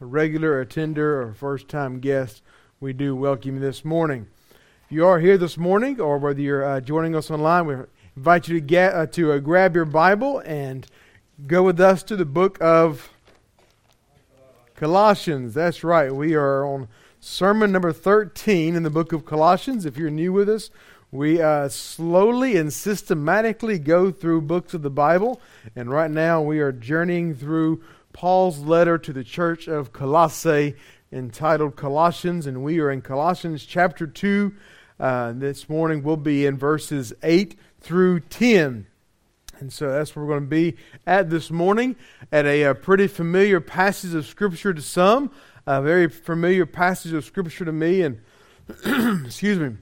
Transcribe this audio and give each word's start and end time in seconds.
a 0.00 0.06
regular 0.06 0.60
attender 0.60 1.20
or 1.20 1.34
first 1.34 1.68
time 1.68 2.00
guest, 2.00 2.42
we 2.80 2.92
do 2.94 3.14
welcome 3.14 3.56
you 3.56 3.60
this 3.60 3.84
morning. 3.84 4.28
If 4.86 4.92
you 4.92 5.06
are 5.06 5.20
here 5.20 5.36
this 5.36 5.58
morning, 5.58 6.00
or 6.00 6.16
whether 6.16 6.40
you're 6.40 6.64
uh, 6.64 6.80
joining 6.80 7.14
us 7.14 7.30
online, 7.30 7.66
we 7.66 7.74
invite 8.16 8.48
you 8.48 8.54
to 8.54 8.64
get 8.64 8.94
uh, 8.94 9.06
to 9.08 9.32
uh, 9.32 9.38
grab 9.38 9.74
your 9.74 9.84
Bible 9.84 10.38
and 10.46 10.86
go 11.46 11.62
with 11.62 11.78
us 11.78 12.02
to 12.04 12.16
the 12.16 12.24
book 12.24 12.56
of 12.62 13.10
Colossians. 14.74 15.52
That's 15.52 15.84
right. 15.84 16.14
We 16.14 16.34
are 16.34 16.64
on 16.64 16.88
sermon 17.20 17.70
number 17.70 17.92
13 17.92 18.74
in 18.74 18.82
the 18.82 18.88
book 18.88 19.12
of 19.12 19.26
Colossians. 19.26 19.84
If 19.84 19.98
you're 19.98 20.08
new 20.08 20.32
with 20.32 20.48
us, 20.48 20.70
we 21.12 21.42
uh, 21.42 21.68
slowly 21.68 22.56
and 22.56 22.72
systematically 22.72 23.78
go 23.78 24.10
through 24.10 24.42
books 24.42 24.72
of 24.72 24.80
the 24.80 24.88
Bible, 24.88 25.42
and 25.76 25.90
right 25.90 26.10
now 26.10 26.40
we 26.40 26.58
are 26.60 26.72
journeying 26.72 27.34
through 27.34 27.82
Paul's 28.12 28.58
letter 28.58 28.98
to 28.98 29.12
the 29.12 29.24
church 29.24 29.68
of 29.68 29.92
Colossae 29.92 30.74
entitled 31.12 31.76
Colossians, 31.76 32.46
and 32.46 32.62
we 32.62 32.78
are 32.80 32.90
in 32.90 33.02
Colossians 33.02 33.64
chapter 33.64 34.06
2. 34.06 34.54
Uh, 34.98 35.32
this 35.32 35.68
morning 35.68 36.02
we'll 36.02 36.16
be 36.16 36.46
in 36.46 36.56
verses 36.56 37.12
8 37.22 37.58
through 37.80 38.20
10. 38.20 38.86
And 39.58 39.72
so 39.72 39.90
that's 39.90 40.14
where 40.16 40.24
we're 40.24 40.32
going 40.32 40.44
to 40.44 40.48
be 40.48 40.76
at 41.06 41.30
this 41.30 41.50
morning, 41.50 41.96
at 42.32 42.46
a, 42.46 42.62
a 42.62 42.74
pretty 42.74 43.06
familiar 43.06 43.60
passage 43.60 44.14
of 44.14 44.26
Scripture 44.26 44.72
to 44.72 44.82
some, 44.82 45.30
a 45.66 45.82
very 45.82 46.08
familiar 46.08 46.66
passage 46.66 47.12
of 47.12 47.24
Scripture 47.24 47.64
to 47.64 47.72
me, 47.72 48.02
and 48.02 48.20
excuse 49.26 49.58
me. 49.58 49.76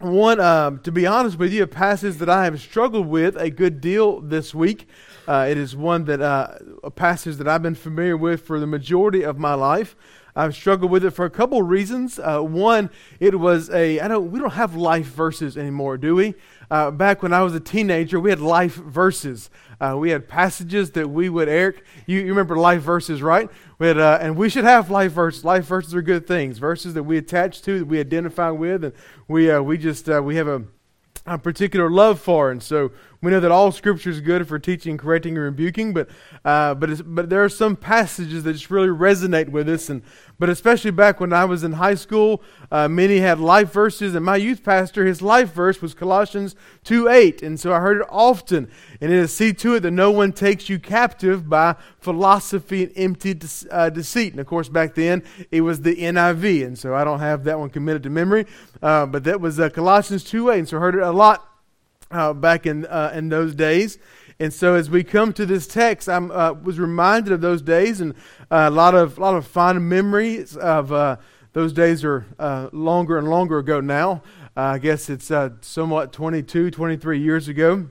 One, 0.00 0.40
uh, 0.40 0.78
to 0.78 0.90
be 0.90 1.06
honest 1.06 1.38
with 1.38 1.52
you, 1.52 1.62
a 1.62 1.66
passage 1.66 2.16
that 2.16 2.30
I 2.30 2.44
have 2.44 2.58
struggled 2.58 3.06
with 3.06 3.36
a 3.36 3.50
good 3.50 3.82
deal 3.82 4.22
this 4.22 4.54
week. 4.54 4.88
Uh, 5.28 5.46
it 5.46 5.58
is 5.58 5.76
one 5.76 6.06
that 6.06 6.22
uh, 6.22 6.54
a 6.82 6.90
passage 6.90 7.36
that 7.36 7.46
I've 7.46 7.62
been 7.62 7.74
familiar 7.74 8.16
with 8.16 8.40
for 8.40 8.58
the 8.58 8.66
majority 8.66 9.22
of 9.22 9.38
my 9.38 9.52
life. 9.52 9.94
I've 10.34 10.54
struggled 10.54 10.90
with 10.90 11.04
it 11.04 11.10
for 11.10 11.26
a 11.26 11.30
couple 11.30 11.60
of 11.60 11.68
reasons. 11.68 12.18
Uh, 12.18 12.40
one, 12.40 12.88
it 13.18 13.38
was 13.38 13.68
a 13.68 14.00
I 14.00 14.08
don't 14.08 14.30
we 14.30 14.38
don't 14.38 14.52
have 14.52 14.74
life 14.74 15.04
verses 15.08 15.58
anymore, 15.58 15.98
do 15.98 16.14
we? 16.14 16.34
Uh, 16.70 16.90
back 16.90 17.20
when 17.22 17.32
I 17.32 17.42
was 17.42 17.54
a 17.54 17.60
teenager, 17.60 18.20
we 18.20 18.30
had 18.30 18.40
life 18.40 18.74
verses. 18.74 19.50
Uh, 19.80 19.96
we 19.98 20.10
had 20.10 20.28
passages 20.28 20.92
that 20.92 21.10
we 21.10 21.28
would, 21.28 21.48
Eric, 21.48 21.84
you, 22.06 22.20
you 22.20 22.28
remember 22.28 22.56
life 22.56 22.82
verses, 22.82 23.22
right? 23.22 23.50
We 23.78 23.88
had, 23.88 23.98
uh, 23.98 24.18
and 24.20 24.36
we 24.36 24.48
should 24.48 24.64
have 24.64 24.88
life 24.88 25.10
verses. 25.10 25.44
Life 25.44 25.64
verses 25.64 25.94
are 25.94 26.02
good 26.02 26.28
things, 26.28 26.58
verses 26.58 26.94
that 26.94 27.02
we 27.02 27.16
attach 27.16 27.62
to, 27.62 27.80
that 27.80 27.86
we 27.86 27.98
identify 27.98 28.50
with, 28.50 28.84
and 28.84 28.92
we, 29.26 29.50
uh, 29.50 29.60
we 29.62 29.78
just, 29.78 30.08
uh, 30.08 30.22
we 30.22 30.36
have 30.36 30.46
a, 30.46 30.62
a 31.26 31.38
particular 31.38 31.90
love 31.90 32.20
for. 32.20 32.52
And 32.52 32.62
so 32.62 32.92
we 33.22 33.30
know 33.30 33.40
that 33.40 33.50
all 33.50 33.70
Scripture 33.70 34.08
is 34.08 34.22
good 34.22 34.48
for 34.48 34.58
teaching, 34.58 34.96
correcting, 34.96 35.34
and 35.34 35.44
rebuking, 35.44 35.92
but 35.92 36.08
uh, 36.42 36.74
but 36.74 37.14
but 37.14 37.28
there 37.28 37.44
are 37.44 37.50
some 37.50 37.76
passages 37.76 38.44
that 38.44 38.54
just 38.54 38.70
really 38.70 38.88
resonate 38.88 39.50
with 39.50 39.68
us, 39.68 39.90
and 39.90 40.02
but 40.38 40.48
especially 40.48 40.90
back 40.90 41.20
when 41.20 41.30
I 41.30 41.44
was 41.44 41.62
in 41.62 41.72
high 41.72 41.96
school, 41.96 42.42
uh, 42.72 42.88
many 42.88 43.18
had 43.18 43.38
life 43.38 43.72
verses, 43.72 44.14
and 44.14 44.24
my 44.24 44.36
youth 44.36 44.64
pastor, 44.64 45.04
his 45.04 45.20
life 45.20 45.52
verse 45.52 45.82
was 45.82 45.92
Colossians 45.92 46.56
two 46.82 47.08
eight, 47.08 47.42
and 47.42 47.60
so 47.60 47.74
I 47.74 47.80
heard 47.80 47.98
it 47.98 48.06
often, 48.08 48.70
and 49.02 49.12
it 49.12 49.18
is 49.18 49.34
see 49.34 49.52
to 49.52 49.74
it 49.74 49.80
that 49.80 49.90
no 49.90 50.10
one 50.10 50.32
takes 50.32 50.70
you 50.70 50.78
captive 50.78 51.46
by 51.46 51.76
philosophy 51.98 52.84
and 52.84 52.92
empty 52.96 53.34
de- 53.34 53.48
uh, 53.70 53.90
deceit. 53.90 54.32
And 54.32 54.40
of 54.40 54.46
course, 54.46 54.70
back 54.70 54.94
then 54.94 55.22
it 55.50 55.60
was 55.60 55.82
the 55.82 55.94
NIV, 55.94 56.64
and 56.64 56.78
so 56.78 56.94
I 56.94 57.04
don't 57.04 57.20
have 57.20 57.44
that 57.44 57.58
one 57.58 57.68
committed 57.68 58.02
to 58.04 58.10
memory, 58.10 58.46
uh, 58.80 59.04
but 59.04 59.24
that 59.24 59.42
was 59.42 59.60
uh, 59.60 59.68
Colossians 59.68 60.24
two 60.24 60.48
eight, 60.48 60.60
and 60.60 60.68
so 60.68 60.78
I 60.78 60.80
heard 60.80 60.94
it 60.94 61.02
a 61.02 61.10
lot 61.10 61.49
uh, 62.10 62.32
back 62.32 62.66
in 62.66 62.86
uh, 62.86 63.12
in 63.14 63.28
those 63.28 63.54
days. 63.54 63.98
And 64.38 64.52
so, 64.52 64.74
as 64.74 64.88
we 64.88 65.04
come 65.04 65.32
to 65.34 65.44
this 65.44 65.66
text, 65.66 66.08
I 66.08 66.16
uh, 66.16 66.54
was 66.54 66.78
reminded 66.78 67.32
of 67.32 67.40
those 67.40 67.60
days, 67.60 68.00
and 68.00 68.14
uh, 68.50 68.68
a 68.68 68.70
lot 68.70 68.94
of 68.94 69.18
lot 69.18 69.34
of 69.34 69.46
fond 69.46 69.88
memories 69.88 70.56
of 70.56 70.92
uh, 70.92 71.16
those 71.52 71.72
days 71.72 72.04
are 72.04 72.26
uh, 72.38 72.70
longer 72.72 73.18
and 73.18 73.28
longer 73.28 73.58
ago 73.58 73.80
now. 73.80 74.22
I 74.56 74.78
guess 74.78 75.08
it's 75.08 75.30
somewhat 75.62 76.12
22, 76.12 76.70
23 76.70 77.20
years 77.20 77.48
ago, 77.48 77.88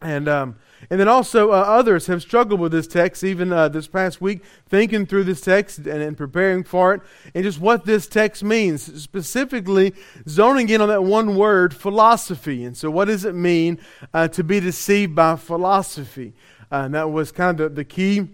and 0.00 0.28
um, 0.28 0.56
and 0.88 0.98
then 0.98 1.08
also, 1.08 1.50
uh, 1.50 1.56
others 1.56 2.06
have 2.06 2.22
struggled 2.22 2.60
with 2.60 2.72
this 2.72 2.86
text, 2.86 3.22
even 3.22 3.52
uh, 3.52 3.68
this 3.68 3.86
past 3.86 4.20
week, 4.20 4.42
thinking 4.66 5.04
through 5.04 5.24
this 5.24 5.40
text 5.40 5.78
and, 5.78 5.88
and, 5.88 6.16
preparing 6.16 6.64
for 6.64 6.94
it, 6.94 7.02
and 7.34 7.44
just 7.44 7.60
what 7.60 7.84
this 7.84 8.06
text 8.06 8.42
means, 8.42 9.02
specifically 9.02 9.92
zoning 10.26 10.68
in 10.70 10.80
on 10.80 10.88
that 10.88 11.04
one 11.04 11.36
word, 11.36 11.74
philosophy. 11.74 12.64
And 12.64 12.76
so, 12.76 12.90
what 12.90 13.06
does 13.06 13.24
it 13.24 13.34
mean 13.34 13.78
uh, 14.14 14.28
to 14.28 14.42
be 14.42 14.60
deceived 14.60 15.14
by 15.14 15.36
philosophy? 15.36 16.32
Uh, 16.72 16.82
and 16.84 16.94
that 16.94 17.10
was 17.10 17.32
kind 17.32 17.60
of 17.60 17.74
the, 17.74 17.80
the 17.80 17.84
key 17.84 18.28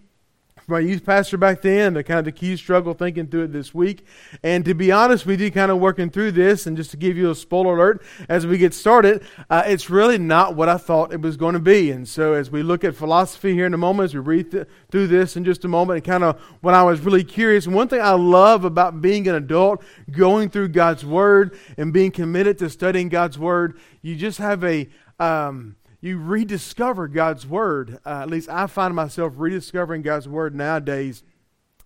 my 0.69 0.81
youth 0.81 1.04
pastor 1.04 1.37
back 1.37 1.62
then, 1.62 1.94
the 1.94 2.03
kind 2.03 2.19
of 2.19 2.25
the 2.25 2.32
key 2.32 2.56
struggle 2.56 2.93
thinking 2.93 3.28
through 3.28 3.44
it 3.44 3.53
this 3.53 3.72
week. 3.72 4.04
And 4.43 4.65
to 4.65 4.75
be 4.75 4.91
honest 4.91 5.25
with 5.25 5.41
you, 5.41 5.50
kind 5.50 5.71
of 5.71 5.78
working 5.78 6.10
through 6.10 6.32
this, 6.32 6.66
and 6.66 6.77
just 6.77 6.91
to 6.91 6.97
give 6.97 7.16
you 7.16 7.31
a 7.31 7.34
spoiler 7.34 7.77
alert 7.77 8.03
as 8.28 8.47
we 8.47 8.59
get 8.59 8.75
started, 8.75 9.22
uh, 9.49 9.62
it's 9.66 9.88
really 9.88 10.19
not 10.19 10.56
what 10.56 10.69
I 10.69 10.76
thought 10.76 11.12
it 11.12 11.21
was 11.21 11.37
going 11.37 11.55
to 11.55 11.60
be. 11.60 11.93
And 11.93 12.09
so 12.09 12.32
as 12.32 12.50
we 12.50 12.62
look 12.62 12.82
at 12.82 12.97
philosophy 12.97 13.55
here 13.55 13.66
in 13.66 13.75
a 13.75 13.78
moment, 13.78 14.06
as 14.06 14.15
we 14.15 14.21
read 14.21 14.50
th- 14.50 14.66
through 14.91 15.06
this 15.06 15.37
in 15.37 15.44
just 15.44 15.65
a 15.65 15.69
moment, 15.69 15.99
and 15.99 16.05
kind 16.05 16.25
of 16.25 16.41
when 16.62 16.75
I 16.75 16.82
was 16.82 17.00
really 17.00 17.25
curious, 17.25 17.69
one 17.69 17.87
thing 17.87 18.00
I 18.00 18.12
love 18.12 18.65
about 18.65 19.00
being 19.00 19.28
an 19.28 19.37
adult, 19.37 19.84
going 20.10 20.50
through 20.50 20.69
God's 20.69 21.05
Word 21.05 21.56
and 21.76 21.93
being 21.93 22.10
committed 22.10 22.59
to 22.59 22.71
studying 22.71 23.09
God's 23.09 23.38
Word, 23.38 23.78
you 24.03 24.16
just 24.16 24.38
have 24.38 24.65
a. 24.65 24.88
Um, 25.19 25.76
you 26.00 26.18
rediscover 26.18 27.08
God's 27.08 27.46
Word. 27.46 27.98
Uh, 28.04 28.20
at 28.22 28.30
least 28.30 28.48
I 28.48 28.66
find 28.66 28.94
myself 28.94 29.34
rediscovering 29.36 30.02
God's 30.02 30.28
Word 30.28 30.54
nowadays 30.54 31.22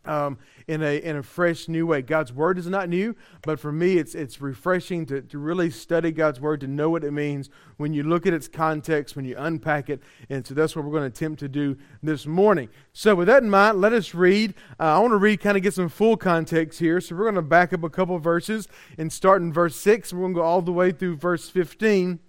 um, 0.05 0.39
in, 0.67 0.83
a, 0.83 0.97
in 0.97 1.17
a 1.17 1.23
fresh, 1.23 1.69
new 1.69 1.87
way. 1.87 2.03
God's 2.03 2.33
Word 2.33 2.59
is 2.59 2.67
not 2.67 2.89
new, 2.89 3.15
but 3.43 3.61
for 3.61 3.71
me, 3.71 3.99
it's, 3.99 4.15
it's 4.15 4.41
refreshing 4.41 5.05
to, 5.07 5.21
to 5.23 5.39
really 5.39 5.71
study 5.71 6.11
God's 6.11 6.41
Word, 6.41 6.61
to 6.61 6.67
know 6.67 6.91
what 6.91 7.05
it 7.05 7.13
means 7.13 7.51
when 7.77 7.93
you 7.93 8.03
look 8.03 8.27
at 8.27 8.33
its 8.33 8.49
context, 8.49 9.15
when 9.15 9.25
you 9.25 9.37
unpack 9.39 9.91
it. 9.91 10.03
And 10.29 10.47
so 10.47 10.55
that's 10.55 10.75
what 10.75 10.85
we're 10.85 10.93
going 10.93 11.11
to 11.11 11.17
attempt 11.17 11.41
to 11.41 11.49
do 11.49 11.77
this 12.03 12.27
morning. 12.27 12.69
So, 12.93 13.15
with 13.15 13.27
that 13.29 13.43
in 13.43 13.51
mind, 13.51 13.81
let 13.81 13.93
us 13.93 14.15
read. 14.15 14.55
Uh, 14.79 14.97
I 14.97 14.99
want 15.01 15.13
to 15.13 15.19
read, 15.19 15.41
kind 15.41 15.57
of 15.57 15.63
get 15.63 15.75
some 15.75 15.89
full 15.89 16.17
context 16.17 16.79
here. 16.79 17.01
So, 17.01 17.15
we're 17.15 17.25
going 17.25 17.35
to 17.35 17.43
back 17.43 17.73
up 17.73 17.85
a 17.85 17.91
couple 17.91 18.19
verses 18.19 18.69
and 18.97 19.13
start 19.13 19.43
in 19.43 19.53
verse 19.53 19.77
6. 19.77 20.13
We're 20.13 20.21
going 20.21 20.35
to 20.35 20.41
go 20.41 20.45
all 20.45 20.63
the 20.63 20.73
way 20.73 20.93
through 20.93 21.17
verse 21.17 21.49
15 21.49 22.21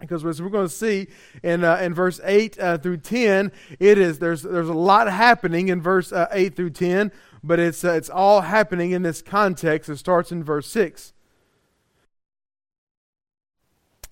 because 0.00 0.24
as 0.24 0.40
we're 0.40 0.48
going 0.48 0.68
to 0.68 0.72
see 0.72 1.08
in, 1.42 1.64
uh, 1.64 1.76
in 1.76 1.92
verse 1.92 2.20
8 2.22 2.58
uh, 2.58 2.78
through 2.78 2.98
10 2.98 3.52
it 3.80 3.98
is 3.98 4.18
there's, 4.18 4.42
there's 4.42 4.68
a 4.68 4.74
lot 4.74 5.10
happening 5.10 5.68
in 5.68 5.80
verse 5.80 6.12
uh, 6.12 6.28
8 6.30 6.54
through 6.54 6.70
10 6.70 7.12
but 7.42 7.58
it's, 7.58 7.84
uh, 7.84 7.92
it's 7.92 8.10
all 8.10 8.40
happening 8.42 8.90
in 8.90 9.02
this 9.02 9.22
context. 9.22 9.88
It 9.88 9.96
starts 9.96 10.32
in 10.32 10.42
verse 10.42 10.68
6 10.68 11.12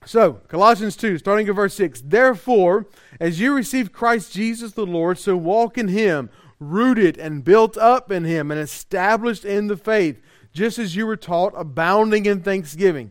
so 0.04 0.34
colossians 0.48 0.96
2 0.96 1.18
starting 1.18 1.48
at 1.48 1.54
verse 1.54 1.74
6 1.74 2.02
therefore 2.06 2.86
as 3.20 3.40
you 3.40 3.52
receive 3.52 3.92
christ 3.92 4.32
jesus 4.32 4.72
the 4.72 4.86
lord 4.86 5.18
so 5.18 5.36
walk 5.36 5.76
in 5.76 5.88
him 5.88 6.30
rooted 6.60 7.18
and 7.18 7.42
built 7.42 7.76
up 7.76 8.12
in 8.12 8.22
him 8.22 8.52
and 8.52 8.60
established 8.60 9.44
in 9.44 9.66
the 9.66 9.76
faith 9.76 10.20
just 10.52 10.78
as 10.78 10.94
you 10.94 11.06
were 11.06 11.16
taught 11.16 11.52
abounding 11.56 12.24
in 12.24 12.40
thanksgiving 12.40 13.10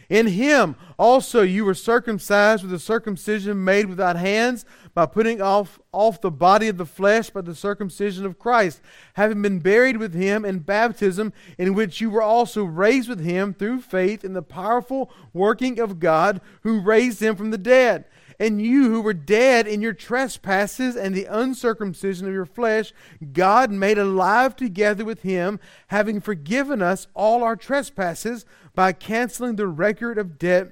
In 0.11 0.27
him 0.27 0.75
also 0.99 1.41
you 1.41 1.63
were 1.63 1.73
circumcised 1.73 2.63
with 2.63 2.73
a 2.73 2.79
circumcision 2.79 3.63
made 3.63 3.85
without 3.85 4.17
hands 4.17 4.65
by 4.93 5.05
putting 5.05 5.41
off, 5.41 5.79
off 5.93 6.19
the 6.19 6.29
body 6.29 6.67
of 6.67 6.75
the 6.75 6.85
flesh 6.85 7.29
by 7.29 7.39
the 7.39 7.55
circumcision 7.55 8.25
of 8.25 8.37
Christ, 8.37 8.81
having 9.13 9.41
been 9.41 9.59
buried 9.59 9.95
with 9.95 10.13
him 10.13 10.43
in 10.43 10.59
baptism, 10.59 11.31
in 11.57 11.75
which 11.75 12.01
you 12.01 12.09
were 12.09 12.21
also 12.21 12.65
raised 12.65 13.07
with 13.07 13.21
him 13.21 13.53
through 13.53 13.79
faith 13.79 14.25
in 14.25 14.33
the 14.33 14.41
powerful 14.41 15.09
working 15.31 15.79
of 15.79 16.01
God 16.01 16.41
who 16.63 16.81
raised 16.81 17.23
him 17.23 17.37
from 17.37 17.51
the 17.51 17.57
dead. 17.57 18.03
And 18.41 18.59
you 18.59 18.89
who 18.89 19.01
were 19.01 19.13
dead 19.13 19.67
in 19.67 19.83
your 19.83 19.93
trespasses 19.93 20.95
and 20.95 21.13
the 21.13 21.25
uncircumcision 21.25 22.27
of 22.27 22.33
your 22.33 22.47
flesh, 22.47 22.91
God 23.33 23.69
made 23.69 23.99
alive 23.99 24.55
together 24.55 25.05
with 25.05 25.21
him, 25.21 25.59
having 25.89 26.19
forgiven 26.19 26.81
us 26.81 27.05
all 27.13 27.43
our 27.43 27.55
trespasses 27.55 28.47
by 28.73 28.93
canceling 28.93 29.57
the 29.57 29.67
record 29.67 30.17
of 30.17 30.39
debt 30.39 30.71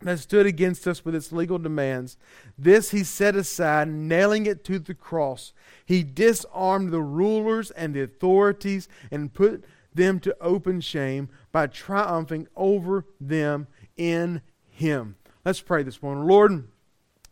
that 0.00 0.18
stood 0.18 0.46
against 0.46 0.88
us 0.88 1.04
with 1.04 1.14
its 1.14 1.30
legal 1.30 1.58
demands. 1.58 2.16
This 2.56 2.92
he 2.92 3.04
set 3.04 3.36
aside, 3.36 3.88
nailing 3.88 4.46
it 4.46 4.64
to 4.64 4.78
the 4.78 4.94
cross. 4.94 5.52
He 5.84 6.04
disarmed 6.04 6.90
the 6.90 7.02
rulers 7.02 7.70
and 7.72 7.92
the 7.92 8.02
authorities 8.02 8.88
and 9.10 9.34
put 9.34 9.62
them 9.92 10.20
to 10.20 10.34
open 10.40 10.80
shame 10.80 11.28
by 11.52 11.66
triumphing 11.66 12.48
over 12.56 13.04
them 13.20 13.66
in 13.94 14.40
him. 14.70 15.16
Let's 15.44 15.60
pray 15.60 15.82
this 15.82 16.02
morning. 16.02 16.26
Lord, 16.26 16.68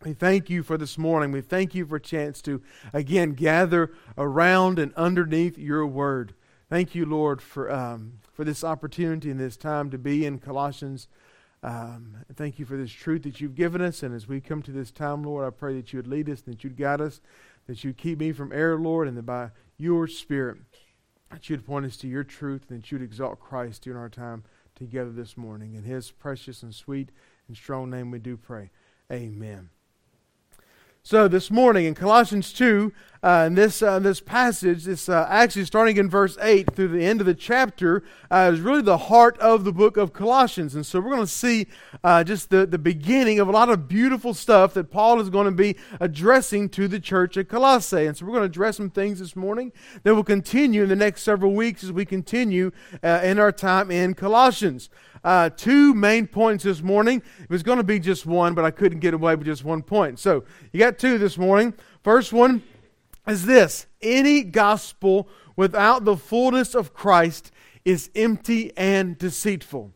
We 0.05 0.15
thank 0.15 0.51
you 0.51 0.65
for 0.65 0.77
this 0.77 0.99
morning. 0.99 1.31
We 1.31 1.43
thank 1.43 1.77
you 1.77 1.87
for 1.87 1.97
a 1.97 2.01
chance 2.01 2.43
to 2.43 2.61
again 2.93 3.35
gather 3.35 3.93
around 4.19 4.81
and 4.81 4.93
underneath 4.95 5.57
your 5.57 5.87
word. 5.87 6.35
Thank 6.69 6.95
you, 6.95 7.07
Lord, 7.07 7.41
for, 7.41 7.71
um, 7.71 8.15
for 8.33 8.45
this 8.45 8.65
opportunity 8.65 9.31
and 9.31 9.39
this 9.39 9.57
time 9.57 9.91
to 9.91 9.99
be 9.99 10.27
in 10.27 10.39
Colossians. 10.39 11.07
Um, 11.63 12.17
thank 12.35 12.59
you 12.59 12.65
for 12.65 12.77
this 12.77 12.91
truth 12.91 13.23
that 13.23 13.41
you've 13.41 13.55
given 13.55 13.81
us. 13.81 14.03
And 14.03 14.13
as 14.13 14.27
we 14.27 14.41
come 14.41 14.63
to 14.63 14.73
this 14.73 14.91
time, 14.91 15.23
Lord, 15.23 15.47
I 15.47 15.51
pray 15.51 15.75
that 15.77 15.93
you 15.93 15.99
would 15.99 16.09
lead 16.09 16.29
us, 16.29 16.41
that 16.43 16.65
you'd 16.65 16.77
guide 16.77 17.01
us, 17.01 17.21
that 17.69 17.85
you'd 17.85 17.99
keep 17.99 18.19
me 18.19 18.33
from 18.33 18.53
error, 18.53 18.81
Lord, 18.81 19.07
and 19.07 19.17
that 19.17 19.27
by 19.27 19.51
your 19.77 20.09
Spirit, 20.09 20.59
that 21.31 21.49
you'd 21.49 21.65
point 21.65 21.87
us 21.87 21.97
to 21.99 22.09
your 22.09 22.25
truth 22.25 22.71
and 22.71 22.83
that 22.83 22.91
you'd 22.91 23.03
exalt 23.03 23.39
Christ 23.39 23.83
during 23.83 24.01
our 24.01 24.09
time 24.09 24.43
together 24.75 25.13
this 25.13 25.37
morning. 25.37 25.75
In 25.75 25.85
his 25.85 26.11
precious 26.11 26.65
and 26.65 26.75
sweet 26.75 27.11
and 27.47 27.57
strong 27.57 27.89
name 27.89 28.11
we 28.11 28.19
do 28.19 28.37
pray. 28.37 28.71
Amen. 29.13 29.71
So 31.05 31.27
this 31.27 31.51
morning 31.51 31.85
in 31.87 31.97
Colossians 31.97 32.53
2, 32.53 32.93
uh, 33.23 33.45
in 33.47 33.55
this, 33.55 33.83
uh, 33.83 33.99
this 34.01 34.21
passage, 34.21 34.85
this 34.85 35.09
uh, 35.09 35.27
actually 35.31 35.65
starting 35.65 35.97
in 35.97 36.11
verse 36.11 36.37
8 36.41 36.75
through 36.75 36.89
the 36.89 37.05
end 37.05 37.21
of 37.21 37.27
the 37.27 37.35
chapter, 37.35 38.03
uh, 38.31 38.51
is 38.53 38.61
really 38.61 38.83
the 38.83 38.99
heart 38.99 39.39
of 39.39 39.65
the 39.65 39.73
book 39.73 39.97
of 39.97 40.13
Colossians. 40.13 40.75
And 40.75 40.85
so 40.85 41.01
we're 41.01 41.11
going 41.11 41.21
to 41.21 41.27
see 41.27 41.69
uh, 42.03 42.25
just 42.25 42.51
the, 42.51 42.67
the 42.67 42.79
beginning 42.79 43.39
of 43.39 43.49
a 43.49 43.53
lot 43.53 43.69
of 43.69 43.87
beautiful 43.87 44.35
stuff 44.35 44.75
that 44.75 44.91
Paul 44.91 45.21
is 45.21 45.31
going 45.31 45.47
to 45.47 45.53
be 45.53 45.77
addressing 46.01 46.69
to 46.71 46.89
the 46.89 46.99
church 46.99 47.37
at 47.37 47.49
Colossae. 47.49 48.07
And 48.07 48.17
so 48.17 48.27
we're 48.27 48.33
going 48.33 48.43
to 48.43 48.47
address 48.47 48.79
some 48.79 48.91
things 48.91 49.21
this 49.21 49.37
morning 49.37 49.73
that 50.03 50.15
will 50.15 50.25
continue 50.25 50.83
in 50.83 50.89
the 50.89 50.97
next 50.97 51.23
several 51.23 51.53
weeks 51.53 51.85
as 51.85 51.93
we 51.93 52.05
continue 52.05 52.73
uh, 53.05 53.21
in 53.23 53.39
our 53.39 53.53
time 53.53 53.91
in 53.91 54.15
Colossians 54.15 54.91
uh, 55.25 55.51
two 55.51 55.95
main 55.95 56.27
points 56.27 56.65
this 56.65 56.83
morning. 56.83 57.23
It 57.41 57.51
was 57.51 57.63
going 57.63 57.79
to 57.79 57.85
be 57.85 57.99
just 57.99 58.27
one, 58.27 58.55
but 58.55 58.65
I 58.65 58.71
couldn't 58.71 59.01
get 59.01 59.15
away 59.15 59.35
with 59.37 59.47
just 59.47 59.65
one 59.65 59.83
point. 59.83 60.19
So 60.19 60.45
you 60.73 60.81
got 60.81 60.99
two 60.99 61.19
this 61.19 61.39
morning. 61.39 61.75
First 62.03 62.33
one 62.33 62.63
is 63.27 63.47
this 63.47 63.87
any 64.01 64.43
gospel 64.43 65.29
without 65.57 66.05
the 66.05 66.17
fullness 66.17 66.75
of 66.75 66.95
Christ 66.95 67.51
is 67.85 68.11
empty 68.15 68.73
and 68.77 69.19
deceitful. 69.19 69.93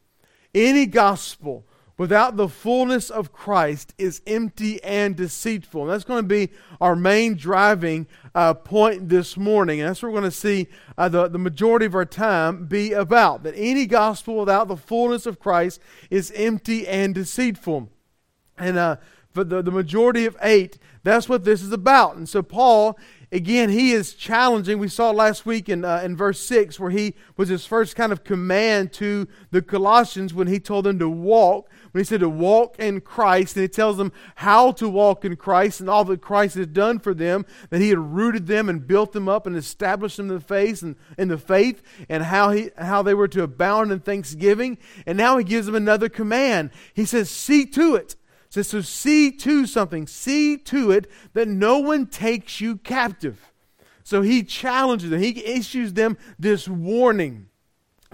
Any 0.55 0.87
gospel 0.87 1.65
without 1.99 2.37
the 2.37 2.49
fullness 2.49 3.11
of 3.11 3.33
Christ 3.33 3.95
is 3.97 4.21
empty 4.27 4.83
and 4.85 5.17
deceitful. 5.17 5.83
And 5.83 5.91
that's 5.91 6.05
going 6.05 6.23
to 6.23 6.29
be 6.29 6.51
our 6.81 6.95
main 6.95 7.37
driving 7.37 8.07
uh, 8.35 8.55
point 8.55 9.09
this 9.09 9.37
morning. 9.37 9.81
And 9.81 9.89
that's 9.89 10.03
what 10.03 10.13
we're 10.13 10.21
going 10.21 10.31
to 10.31 10.37
see 10.37 10.69
uh, 10.99 11.09
the, 11.09 11.29
the 11.29 11.39
majority 11.39 11.87
of 11.87 11.95
our 11.95 12.05
time 12.05 12.67
be 12.67 12.93
about. 12.93 13.45
That 13.45 13.55
any 13.57 13.87
gospel 13.87 14.37
without 14.37 14.69
the 14.69 14.77
fullness 14.77 15.27
of 15.27 15.39
Christ 15.39 15.81
is 16.11 16.33
empty 16.35 16.87
and 16.87 17.15
deceitful. 17.15 17.89
And 18.59 18.77
uh, 18.77 18.97
for 19.33 19.45
the, 19.45 19.63
the 19.63 19.71
majority 19.71 20.27
of 20.27 20.37
eight, 20.43 20.79
that's 21.03 21.29
what 21.29 21.45
this 21.45 21.63
is 21.63 21.73
about. 21.73 22.17
And 22.17 22.29
so 22.29 22.43
Paul 22.43 22.99
again, 23.33 23.71
he 23.71 23.93
is 23.93 24.15
challenging. 24.15 24.79
We 24.79 24.89
saw 24.89 25.11
last 25.11 25.47
week 25.47 25.69
in, 25.69 25.85
uh, 25.85 26.01
in 26.05 26.17
verse 26.17 26.41
6 26.41 26.79
where 26.79 26.91
he 26.91 27.15
was 27.37 27.49
his 27.49 27.67
first 27.67 27.97
kind 27.97 28.13
of 28.13 28.25
command 28.25 28.93
to 28.95 29.29
the 29.51 29.63
Colossians 29.63 30.33
when 30.33 30.47
he 30.47 30.61
told 30.61 30.85
them 30.85 30.99
to 30.99 31.09
walk, 31.09 31.69
when 31.93 32.01
he 32.01 32.05
said 32.05 32.21
to 32.21 32.29
walk 32.29 32.77
in 32.79 33.01
Christ, 33.01 33.57
and 33.57 33.63
he 33.63 33.69
tells 33.69 33.97
them 33.97 34.13
how 34.37 34.73
to 34.73 34.89
walk 34.89 35.25
in 35.25 35.37
Christ 35.37 35.81
and 35.81 35.91
all 35.91 36.05
that 36.05 36.21
Christ 36.21 36.57
has 36.57 36.69
done 36.69 36.99
for 36.99 37.15
them, 37.15 37.45
that 37.71 37.81
he 37.81 37.89
had 37.89 37.99
rooted 37.99 38.47
them 38.47 38.69
and 38.69 38.87
built 38.87 39.13
them 39.13 39.29
up 39.29 39.47
and 39.47 39.57
established 39.57 40.17
them 40.17 40.29
in 40.29 40.35
the 40.35 40.41
faith 40.41 40.83
and 40.83 40.97
in 41.19 41.29
the 41.29 41.39
faith, 41.39 41.83
and 42.09 42.23
how 42.25 42.51
he 42.51 42.71
how 42.79 43.03
they 43.03 43.15
were 43.15 43.29
to 43.29 43.43
abound 43.43 43.93
in 43.93 44.01
thanksgiving. 44.01 44.79
And 45.07 45.19
now 45.19 45.39
he 45.39 45.45
gives 45.45 45.67
them 45.67 45.75
another 45.75 46.09
command. 46.09 46.71
He 46.95 47.05
says, 47.05 47.31
See 47.31 47.67
to 47.67 47.95
it 47.95 48.17
says, 48.57 48.69
So 48.69 48.81
see 48.81 49.31
to 49.33 49.67
something, 49.67 50.07
see 50.07 50.57
to 50.59 50.91
it 50.91 51.11
that 51.35 51.49
no 51.49 51.79
one 51.79 52.07
takes 52.07 52.61
you 52.61 52.77
captive. 52.79 53.53
So 54.03 54.23
he 54.23 54.43
challenges 54.43 55.11
them, 55.11 55.21
he 55.21 55.45
issues 55.45 55.93
them 55.93 56.17
this 56.39 56.69
warning. 56.69 57.49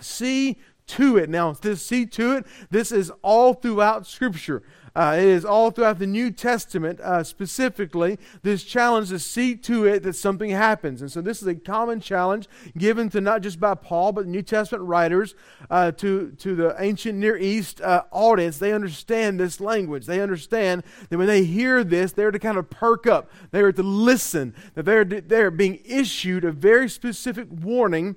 See 0.01 0.59
to 0.89 1.17
it. 1.17 1.29
Now, 1.29 1.53
this 1.53 1.85
see 1.85 2.07
to 2.07 2.37
it, 2.39 2.47
this 2.71 2.93
is 2.93 3.13
all 3.23 3.55
throughout 3.55 4.07
Scripture. 4.07 4.63
Uh, 4.95 5.17
it 5.19 5.25
is 5.25 5.45
all 5.45 5.71
throughout 5.71 5.99
the 5.99 6.07
New 6.07 6.31
Testament, 6.31 7.01
uh, 7.01 7.25
specifically, 7.25 8.19
this 8.43 8.63
challenge 8.63 9.09
to 9.09 9.19
see 9.19 9.57
to 9.57 9.87
it 9.87 10.03
that 10.03 10.15
something 10.15 10.51
happens. 10.51 11.01
And 11.01 11.11
so, 11.11 11.23
this 11.23 11.41
is 11.41 11.49
a 11.49 11.55
common 11.55 12.01
challenge 12.01 12.47
given 12.77 13.09
to 13.11 13.21
not 13.21 13.41
just 13.41 13.59
by 13.59 13.75
Paul, 13.75 14.13
but 14.13 14.27
New 14.27 14.43
Testament 14.43 14.85
writers 14.85 15.35
uh, 15.71 15.93
to, 15.93 16.33
to 16.33 16.55
the 16.55 16.77
ancient 16.79 17.19
Near 17.19 17.37
East 17.37 17.81
uh, 17.81 18.03
audience. 18.11 18.59
They 18.59 18.73
understand 18.73 19.41
this 19.41 19.61
language. 19.61 20.07
They 20.07 20.21
understand 20.21 20.83
that 21.09 21.17
when 21.17 21.27
they 21.27 21.45
hear 21.45 21.85
this, 21.85 22.13
they're 22.13 22.31
to 22.31 22.39
kind 22.39 22.59
of 22.59 22.69
perk 22.69 23.07
up, 23.07 23.31
they 23.51 23.61
are 23.61 23.73
to 23.73 23.83
listen, 23.83 24.55
that 24.75 24.85
they're, 24.85 25.05
they're 25.05 25.51
being 25.51 25.81
issued 25.85 26.45
a 26.45 26.53
very 26.53 26.89
specific 26.89 27.49
warning 27.51 28.17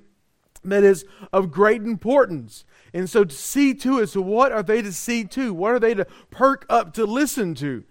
that 0.64 0.84
is 0.84 1.04
of 1.32 1.50
great 1.50 1.82
importance. 1.82 2.64
And 2.96 3.10
so 3.10 3.24
to 3.24 3.34
see 3.34 3.74
to 3.74 3.98
it, 3.98 4.06
so 4.06 4.22
what 4.22 4.52
are 4.52 4.62
they 4.62 4.80
to 4.80 4.90
see 4.90 5.24
to? 5.24 5.52
What 5.52 5.72
are 5.72 5.78
they 5.78 5.92
to 5.92 6.06
perk 6.30 6.64
up 6.70 6.94
to 6.94 7.04
listen 7.04 7.54
to? 7.56 7.84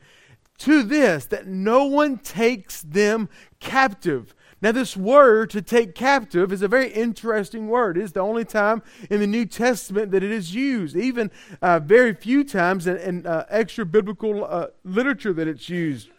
To 0.59 0.81
this, 0.81 1.25
that 1.27 1.45
no 1.45 1.85
one 1.85 2.17
takes 2.17 2.81
them 2.81 3.29
captive. 3.59 4.33
Now, 4.63 4.71
this 4.71 4.97
word 4.97 5.51
to 5.51 5.61
take 5.61 5.93
captive 5.93 6.51
is 6.51 6.63
a 6.63 6.67
very 6.67 6.91
interesting 6.91 7.67
word. 7.67 7.97
It 7.97 8.03
is 8.03 8.13
the 8.13 8.21
only 8.21 8.45
time 8.45 8.81
in 9.11 9.19
the 9.19 9.27
New 9.27 9.45
Testament 9.45 10.09
that 10.09 10.23
it 10.23 10.31
is 10.31 10.55
used, 10.55 10.95
even 10.95 11.29
uh, 11.61 11.81
very 11.81 12.15
few 12.15 12.43
times 12.43 12.87
in, 12.87 12.97
in 12.97 13.27
uh, 13.27 13.45
extra 13.47 13.85
biblical 13.85 14.43
uh, 14.43 14.67
literature 14.83 15.33
that 15.33 15.47
it's 15.47 15.69
used. 15.69 16.09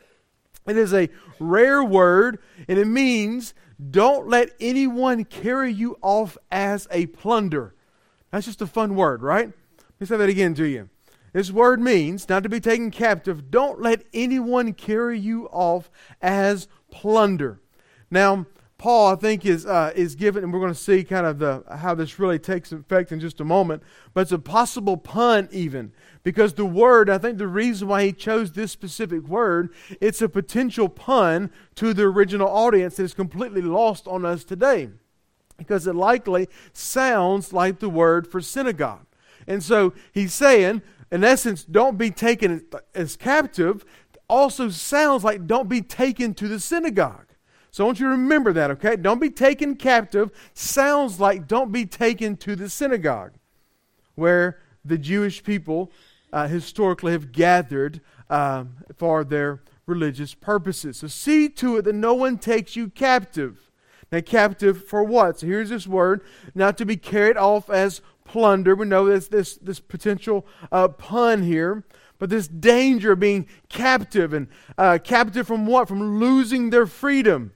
It 0.64 0.76
is 0.76 0.94
a 0.94 1.08
rare 1.40 1.82
word, 1.82 2.38
and 2.68 2.78
it 2.78 2.86
means 2.86 3.52
don't 3.90 4.28
let 4.28 4.50
anyone 4.60 5.24
carry 5.24 5.72
you 5.72 5.96
off 6.02 6.38
as 6.52 6.86
a 6.92 7.06
plunder. 7.06 7.72
That's 8.36 8.44
just 8.44 8.60
a 8.60 8.66
fun 8.66 8.96
word, 8.96 9.22
right? 9.22 9.46
Let 9.46 9.98
me 9.98 10.06
say 10.06 10.18
that 10.18 10.28
again 10.28 10.52
to 10.56 10.68
you. 10.68 10.90
This 11.32 11.50
word 11.50 11.80
means 11.80 12.28
not 12.28 12.42
to 12.42 12.50
be 12.50 12.60
taken 12.60 12.90
captive. 12.90 13.50
Don't 13.50 13.80
let 13.80 14.02
anyone 14.12 14.74
carry 14.74 15.18
you 15.18 15.46
off 15.46 15.90
as 16.20 16.68
plunder. 16.90 17.62
Now, 18.10 18.44
Paul, 18.76 19.14
I 19.14 19.16
think, 19.16 19.46
is 19.46 19.64
uh, 19.64 19.92
is 19.96 20.16
given, 20.16 20.44
and 20.44 20.52
we're 20.52 20.60
going 20.60 20.74
to 20.74 20.78
see 20.78 21.02
kind 21.02 21.24
of 21.24 21.38
the 21.38 21.64
how 21.78 21.94
this 21.94 22.18
really 22.18 22.38
takes 22.38 22.72
effect 22.72 23.10
in 23.10 23.20
just 23.20 23.40
a 23.40 23.44
moment. 23.44 23.82
But 24.12 24.20
it's 24.20 24.32
a 24.32 24.38
possible 24.38 24.98
pun, 24.98 25.48
even 25.50 25.92
because 26.22 26.52
the 26.52 26.66
word. 26.66 27.08
I 27.08 27.16
think 27.16 27.38
the 27.38 27.48
reason 27.48 27.88
why 27.88 28.04
he 28.04 28.12
chose 28.12 28.52
this 28.52 28.70
specific 28.70 29.22
word, 29.26 29.72
it's 29.98 30.20
a 30.20 30.28
potential 30.28 30.90
pun 30.90 31.50
to 31.76 31.94
the 31.94 32.02
original 32.02 32.48
audience 32.48 32.96
that 32.96 33.04
is 33.04 33.14
completely 33.14 33.62
lost 33.62 34.06
on 34.06 34.26
us 34.26 34.44
today 34.44 34.90
because 35.56 35.86
it 35.86 35.94
likely 35.94 36.48
sounds 36.72 37.52
like 37.52 37.78
the 37.78 37.88
word 37.88 38.26
for 38.26 38.40
synagogue. 38.40 39.06
And 39.46 39.62
so 39.62 39.94
he's 40.12 40.34
saying, 40.34 40.82
in 41.10 41.24
essence, 41.24 41.64
don't 41.64 41.96
be 41.96 42.10
taken 42.10 42.64
as 42.94 43.16
captive, 43.16 43.84
also 44.28 44.68
sounds 44.70 45.24
like 45.24 45.46
don't 45.46 45.68
be 45.68 45.82
taken 45.82 46.34
to 46.34 46.48
the 46.48 46.58
synagogue. 46.58 47.26
So 47.70 47.84
I 47.84 47.86
want 47.86 48.00
you 48.00 48.06
to 48.06 48.12
remember 48.12 48.52
that, 48.54 48.70
okay? 48.72 48.96
Don't 48.96 49.20
be 49.20 49.30
taken 49.30 49.76
captive 49.76 50.30
sounds 50.54 51.20
like 51.20 51.46
don't 51.46 51.70
be 51.70 51.84
taken 51.84 52.36
to 52.38 52.56
the 52.56 52.70
synagogue, 52.70 53.32
where 54.14 54.60
the 54.84 54.96
Jewish 54.96 55.44
people 55.44 55.92
uh, 56.32 56.48
historically 56.48 57.12
have 57.12 57.32
gathered 57.32 58.00
um, 58.30 58.76
for 58.96 59.24
their 59.24 59.62
religious 59.84 60.34
purposes. 60.34 60.96
So 60.98 61.06
see 61.06 61.48
to 61.50 61.76
it 61.76 61.82
that 61.82 61.94
no 61.94 62.14
one 62.14 62.38
takes 62.38 62.76
you 62.76 62.88
captive. 62.88 63.65
Now, 64.12 64.20
captive 64.20 64.84
for 64.84 65.02
what? 65.02 65.40
So 65.40 65.46
here's 65.46 65.70
this 65.70 65.86
word, 65.86 66.22
not 66.54 66.78
to 66.78 66.86
be 66.86 66.96
carried 66.96 67.36
off 67.36 67.68
as 67.68 68.00
plunder. 68.24 68.74
We 68.74 68.86
know 68.86 69.06
this, 69.06 69.28
this, 69.28 69.56
this 69.56 69.80
potential 69.80 70.46
uh, 70.70 70.88
pun 70.88 71.42
here, 71.42 71.84
but 72.18 72.30
this 72.30 72.48
danger 72.48 73.12
of 73.12 73.20
being 73.20 73.46
captive. 73.68 74.32
And 74.32 74.48
uh, 74.78 74.98
captive 75.02 75.46
from 75.46 75.66
what? 75.66 75.88
From 75.88 76.20
losing 76.20 76.70
their 76.70 76.86
freedom. 76.86 77.52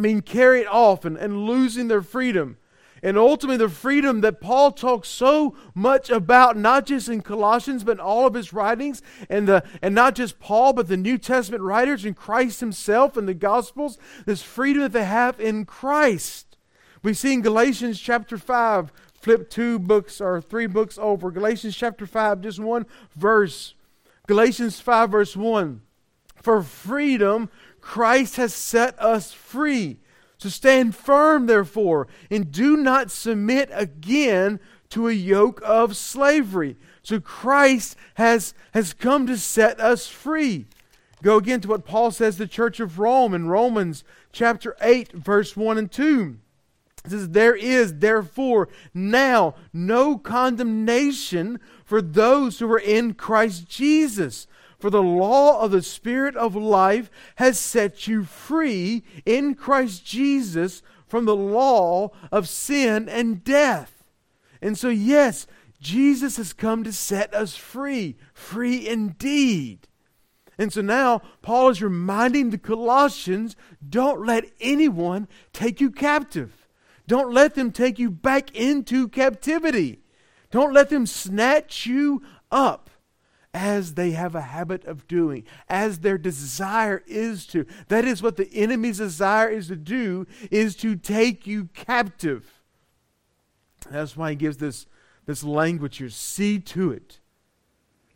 Being 0.00 0.20
carried 0.20 0.66
off 0.66 1.04
and, 1.04 1.16
and 1.16 1.46
losing 1.46 1.88
their 1.88 2.02
freedom 2.02 2.56
and 3.02 3.16
ultimately 3.16 3.56
the 3.56 3.68
freedom 3.68 4.20
that 4.22 4.40
Paul 4.40 4.72
talks 4.72 5.08
so 5.08 5.56
much 5.74 6.10
about, 6.10 6.56
not 6.56 6.86
just 6.86 7.08
in 7.08 7.22
Colossians, 7.22 7.84
but 7.84 7.92
in 7.92 8.00
all 8.00 8.26
of 8.26 8.34
his 8.34 8.52
writings, 8.52 9.02
and, 9.28 9.46
the, 9.46 9.64
and 9.82 9.94
not 9.94 10.14
just 10.14 10.40
Paul, 10.40 10.72
but 10.72 10.88
the 10.88 10.96
New 10.96 11.18
Testament 11.18 11.62
writers 11.62 12.04
and 12.04 12.16
Christ 12.16 12.60
himself 12.60 13.16
and 13.16 13.28
the 13.28 13.34
Gospels, 13.34 13.98
this 14.26 14.42
freedom 14.42 14.82
that 14.82 14.92
they 14.92 15.04
have 15.04 15.40
in 15.40 15.64
Christ. 15.64 16.56
We 17.02 17.14
see 17.14 17.32
in 17.32 17.42
Galatians 17.42 18.00
chapter 18.00 18.36
5, 18.36 18.92
flip 19.14 19.50
two 19.50 19.78
books 19.78 20.20
or 20.20 20.40
three 20.40 20.66
books 20.66 20.98
over, 20.98 21.30
Galatians 21.30 21.76
chapter 21.76 22.06
5, 22.06 22.40
just 22.40 22.58
one 22.58 22.86
verse. 23.16 23.74
Galatians 24.26 24.80
5, 24.80 25.10
verse 25.10 25.36
1. 25.36 25.80
For 26.42 26.62
freedom, 26.62 27.50
Christ 27.80 28.36
has 28.36 28.54
set 28.54 29.00
us 29.00 29.32
free. 29.32 30.00
So 30.38 30.48
stand 30.48 30.94
firm, 30.94 31.46
therefore, 31.46 32.06
and 32.30 32.52
do 32.52 32.76
not 32.76 33.10
submit 33.10 33.70
again 33.72 34.60
to 34.90 35.08
a 35.08 35.12
yoke 35.12 35.60
of 35.64 35.96
slavery. 35.96 36.76
So 37.02 37.20
Christ 37.20 37.96
has, 38.14 38.54
has 38.72 38.92
come 38.92 39.26
to 39.26 39.36
set 39.36 39.80
us 39.80 40.06
free. 40.06 40.66
Go 41.22 41.36
again 41.36 41.60
to 41.62 41.68
what 41.68 41.84
Paul 41.84 42.12
says 42.12 42.38
the 42.38 42.46
church 42.46 42.78
of 42.78 42.98
Rome 42.98 43.34
in 43.34 43.48
Romans 43.48 44.04
chapter 44.32 44.76
8, 44.80 45.12
verse 45.12 45.56
1 45.56 45.76
and 45.76 45.90
2. 45.90 46.38
It 47.04 47.10
says, 47.10 47.30
There 47.30 47.56
is 47.56 47.96
therefore 47.96 48.68
now 48.94 49.56
no 49.72 50.16
condemnation 50.18 51.58
for 51.84 52.00
those 52.00 52.58
who 52.60 52.70
are 52.70 52.78
in 52.78 53.14
Christ 53.14 53.68
Jesus. 53.68 54.46
For 54.78 54.90
the 54.90 55.02
law 55.02 55.60
of 55.60 55.72
the 55.72 55.82
Spirit 55.82 56.36
of 56.36 56.54
life 56.54 57.10
has 57.36 57.58
set 57.58 58.06
you 58.06 58.24
free 58.24 59.02
in 59.26 59.54
Christ 59.54 60.04
Jesus 60.04 60.82
from 61.06 61.24
the 61.24 61.36
law 61.36 62.12
of 62.30 62.48
sin 62.48 63.08
and 63.08 63.42
death. 63.42 64.04
And 64.62 64.78
so, 64.78 64.88
yes, 64.88 65.46
Jesus 65.80 66.36
has 66.36 66.52
come 66.52 66.84
to 66.84 66.92
set 66.92 67.34
us 67.34 67.56
free, 67.56 68.16
free 68.32 68.88
indeed. 68.88 69.88
And 70.58 70.72
so 70.72 70.80
now 70.80 71.22
Paul 71.40 71.70
is 71.70 71.82
reminding 71.82 72.50
the 72.50 72.58
Colossians 72.58 73.56
don't 73.88 74.26
let 74.26 74.44
anyone 74.60 75.28
take 75.52 75.80
you 75.80 75.90
captive. 75.90 76.66
Don't 77.06 77.32
let 77.32 77.54
them 77.54 77.70
take 77.70 77.98
you 77.98 78.10
back 78.10 78.54
into 78.54 79.08
captivity. 79.08 80.00
Don't 80.50 80.74
let 80.74 80.88
them 80.88 81.06
snatch 81.06 81.86
you 81.86 82.22
up 82.50 82.87
as 83.54 83.94
they 83.94 84.10
have 84.12 84.34
a 84.34 84.42
habit 84.42 84.84
of 84.84 85.08
doing, 85.08 85.44
as 85.68 86.00
their 86.00 86.18
desire 86.18 87.02
is 87.06 87.46
to. 87.46 87.66
That 87.88 88.04
is 88.04 88.22
what 88.22 88.36
the 88.36 88.52
enemy's 88.52 88.98
desire 88.98 89.48
is 89.48 89.68
to 89.68 89.76
do, 89.76 90.26
is 90.50 90.76
to 90.76 90.96
take 90.96 91.46
you 91.46 91.66
captive. 91.74 92.62
That's 93.90 94.16
why 94.16 94.30
he 94.30 94.36
gives 94.36 94.58
this, 94.58 94.86
this 95.26 95.42
language 95.42 95.96
here. 95.96 96.10
See 96.10 96.58
to 96.60 96.92
it 96.92 97.20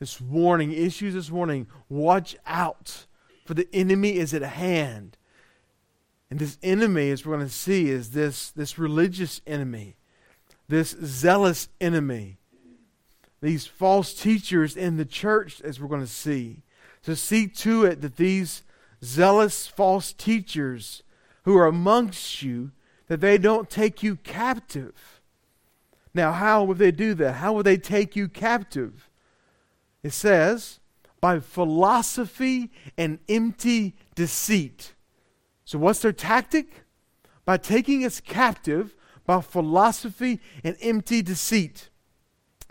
this 0.03 0.21
warning, 0.21 0.73
issues 0.73 1.15
this 1.15 1.31
warning 1.31 1.69
watch 1.89 2.35
out, 2.45 3.07
for 3.45 3.55
the 3.55 3.69
enemy 3.73 4.17
is 4.17 4.35
at 4.35 4.43
hand. 4.43 5.17
And 6.29 6.41
this 6.41 6.59
enemy, 6.61 7.11
as 7.13 7.25
we're 7.25 7.37
going 7.37 7.47
to 7.47 7.53
see, 7.53 7.89
is 7.89 8.11
this, 8.11 8.51
this 8.51 8.79
religious 8.79 9.41
enemy, 9.47 9.95
this 10.67 10.97
zealous 11.05 11.69
enemy, 11.81 12.39
these 13.43 13.67
false 13.67 14.15
teachers 14.15 14.77
in 14.77 14.97
the 14.97 15.05
church, 15.05 15.61
as 15.61 15.81
we're 15.81 15.89
going 15.89 16.01
to 16.01 16.07
see. 16.07 16.63
So 17.03 17.15
see 17.15 17.49
to 17.49 17.85
it 17.85 18.01
that 18.01 18.17
these 18.17 18.63
zealous 19.05 19.67
false 19.67 20.13
teachers 20.13 21.03
who 21.43 21.57
are 21.59 21.67
amongst 21.67 22.43
you, 22.43 22.71
that 23.09 23.21
they 23.21 23.37
don't 23.37 23.69
take 23.69 24.03
you 24.03 24.17
captive. 24.17 25.21
Now, 26.15 26.33
how 26.33 26.63
would 26.65 26.79
they 26.79 26.93
do 26.93 27.15
that? 27.15 27.35
How 27.35 27.53
would 27.55 27.67
they 27.67 27.77
take 27.77 28.15
you 28.15 28.29
captive? 28.29 29.11
It 30.05 30.13
says, 30.13 30.79
by 31.21 31.41
philosophy 31.41 32.71
and 32.97 33.19
empty 33.29 33.95
deceit. 34.15 34.95
So, 35.65 35.79
what's 35.79 36.01
their 36.01 36.13
tactic? 36.13 36.85
By 37.45 37.57
taking 37.57 38.05
us 38.05 38.21
captive 38.21 38.95
by 39.27 39.41
philosophy 39.41 40.41
and 40.63 40.77
empty 40.81 41.23
deceit. 41.23 41.91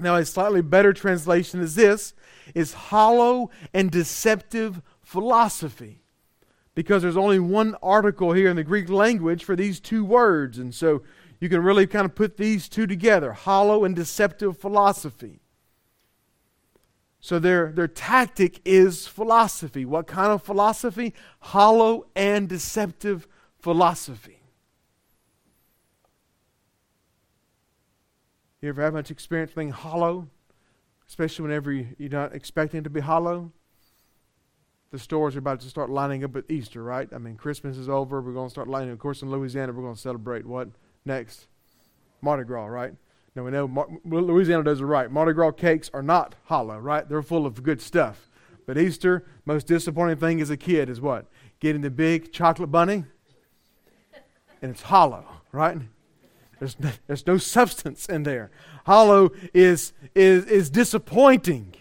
Now, 0.01 0.15
a 0.15 0.25
slightly 0.25 0.61
better 0.61 0.93
translation 0.93 1.61
is 1.61 1.75
this 1.75 2.13
is 2.55 2.73
hollow 2.73 3.49
and 3.73 3.91
deceptive 3.91 4.81
philosophy. 5.01 6.01
Because 6.73 7.01
there's 7.01 7.17
only 7.17 7.39
one 7.39 7.75
article 7.83 8.31
here 8.31 8.49
in 8.49 8.55
the 8.55 8.63
Greek 8.63 8.89
language 8.89 9.43
for 9.43 9.55
these 9.55 9.79
two 9.79 10.03
words. 10.03 10.57
And 10.57 10.73
so 10.73 11.03
you 11.39 11.49
can 11.49 11.63
really 11.63 11.85
kind 11.85 12.05
of 12.05 12.15
put 12.15 12.37
these 12.37 12.69
two 12.69 12.87
together 12.87 13.33
hollow 13.33 13.83
and 13.83 13.95
deceptive 13.95 14.57
philosophy. 14.57 15.41
So 17.19 17.37
their, 17.37 17.71
their 17.71 17.87
tactic 17.87 18.61
is 18.65 19.05
philosophy. 19.05 19.85
What 19.85 20.07
kind 20.07 20.31
of 20.31 20.41
philosophy? 20.41 21.13
Hollow 21.39 22.07
and 22.15 22.49
deceptive 22.49 23.27
philosophy. 23.59 24.40
You 28.61 28.69
ever 28.69 28.83
have 28.83 28.93
much 28.93 29.09
experience 29.09 29.53
being 29.53 29.71
hollow? 29.71 30.27
Especially 31.07 31.43
whenever 31.43 31.71
you, 31.71 31.87
you're 31.97 32.11
not 32.11 32.35
expecting 32.35 32.83
to 32.83 32.89
be 32.89 32.99
hollow? 32.99 33.51
The 34.91 34.99
stores 34.99 35.35
are 35.35 35.39
about 35.39 35.61
to 35.61 35.69
start 35.69 35.89
lining 35.89 36.23
up 36.23 36.35
at 36.35 36.49
Easter, 36.49 36.83
right? 36.83 37.09
I 37.13 37.17
mean, 37.17 37.37
Christmas 37.37 37.77
is 37.77 37.89
over. 37.89 38.21
We're 38.21 38.33
going 38.33 38.47
to 38.47 38.51
start 38.51 38.67
lining. 38.67 38.89
Up. 38.89 38.95
Of 38.95 38.99
course, 38.99 39.21
in 39.21 39.31
Louisiana, 39.31 39.73
we're 39.73 39.81
going 39.81 39.95
to 39.95 39.99
celebrate 39.99 40.45
what 40.45 40.69
next? 41.05 41.47
Mardi 42.21 42.43
Gras, 42.43 42.65
right? 42.65 42.93
Now 43.35 43.43
we 43.43 43.51
know 43.51 43.67
Mar- 43.67 43.87
Louisiana 44.05 44.63
does 44.63 44.81
it 44.81 44.85
right. 44.85 45.09
Mardi 45.09 45.33
Gras 45.33 45.51
cakes 45.51 45.89
are 45.93 46.03
not 46.03 46.35
hollow, 46.45 46.77
right? 46.77 47.07
They're 47.07 47.23
full 47.23 47.47
of 47.47 47.63
good 47.63 47.81
stuff. 47.81 48.29
But 48.67 48.77
Easter, 48.77 49.25
most 49.45 49.65
disappointing 49.65 50.17
thing 50.17 50.39
as 50.39 50.49
a 50.49 50.57
kid 50.57 50.89
is 50.89 51.01
what? 51.01 51.25
Getting 51.59 51.81
the 51.81 51.89
big 51.89 52.31
chocolate 52.31 52.71
bunny, 52.71 53.05
and 54.61 54.71
it's 54.71 54.83
hollow, 54.83 55.25
right? 55.51 55.77
There's 56.61 56.79
no, 56.79 56.91
there's 57.07 57.25
no 57.25 57.39
substance 57.39 58.05
in 58.05 58.21
there. 58.21 58.51
Hollow 58.85 59.31
is, 59.51 59.93
is, 60.13 60.45
is 60.45 60.69
disappointing. 60.69 61.73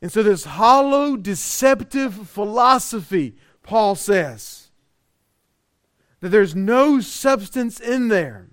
And 0.00 0.10
so, 0.10 0.22
this 0.22 0.44
hollow, 0.44 1.18
deceptive 1.18 2.30
philosophy, 2.30 3.36
Paul 3.62 3.94
says, 3.94 4.70
that 6.20 6.30
there's 6.30 6.56
no 6.56 7.00
substance 7.00 7.78
in 7.78 8.08
there. 8.08 8.48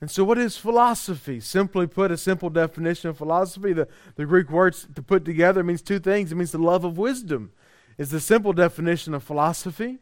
And 0.00 0.08
so, 0.08 0.22
what 0.22 0.38
is 0.38 0.56
philosophy? 0.56 1.40
Simply 1.40 1.88
put, 1.88 2.12
a 2.12 2.16
simple 2.16 2.48
definition 2.48 3.10
of 3.10 3.16
philosophy, 3.18 3.72
the, 3.72 3.88
the 4.14 4.24
Greek 4.24 4.52
words 4.52 4.86
to 4.94 5.02
put 5.02 5.24
together 5.24 5.64
means 5.64 5.82
two 5.82 5.98
things. 5.98 6.30
It 6.30 6.36
means 6.36 6.52
the 6.52 6.58
love 6.58 6.84
of 6.84 6.96
wisdom, 6.96 7.50
is 7.98 8.10
the 8.10 8.20
simple 8.20 8.52
definition 8.52 9.14
of 9.14 9.24
philosophy. 9.24 9.98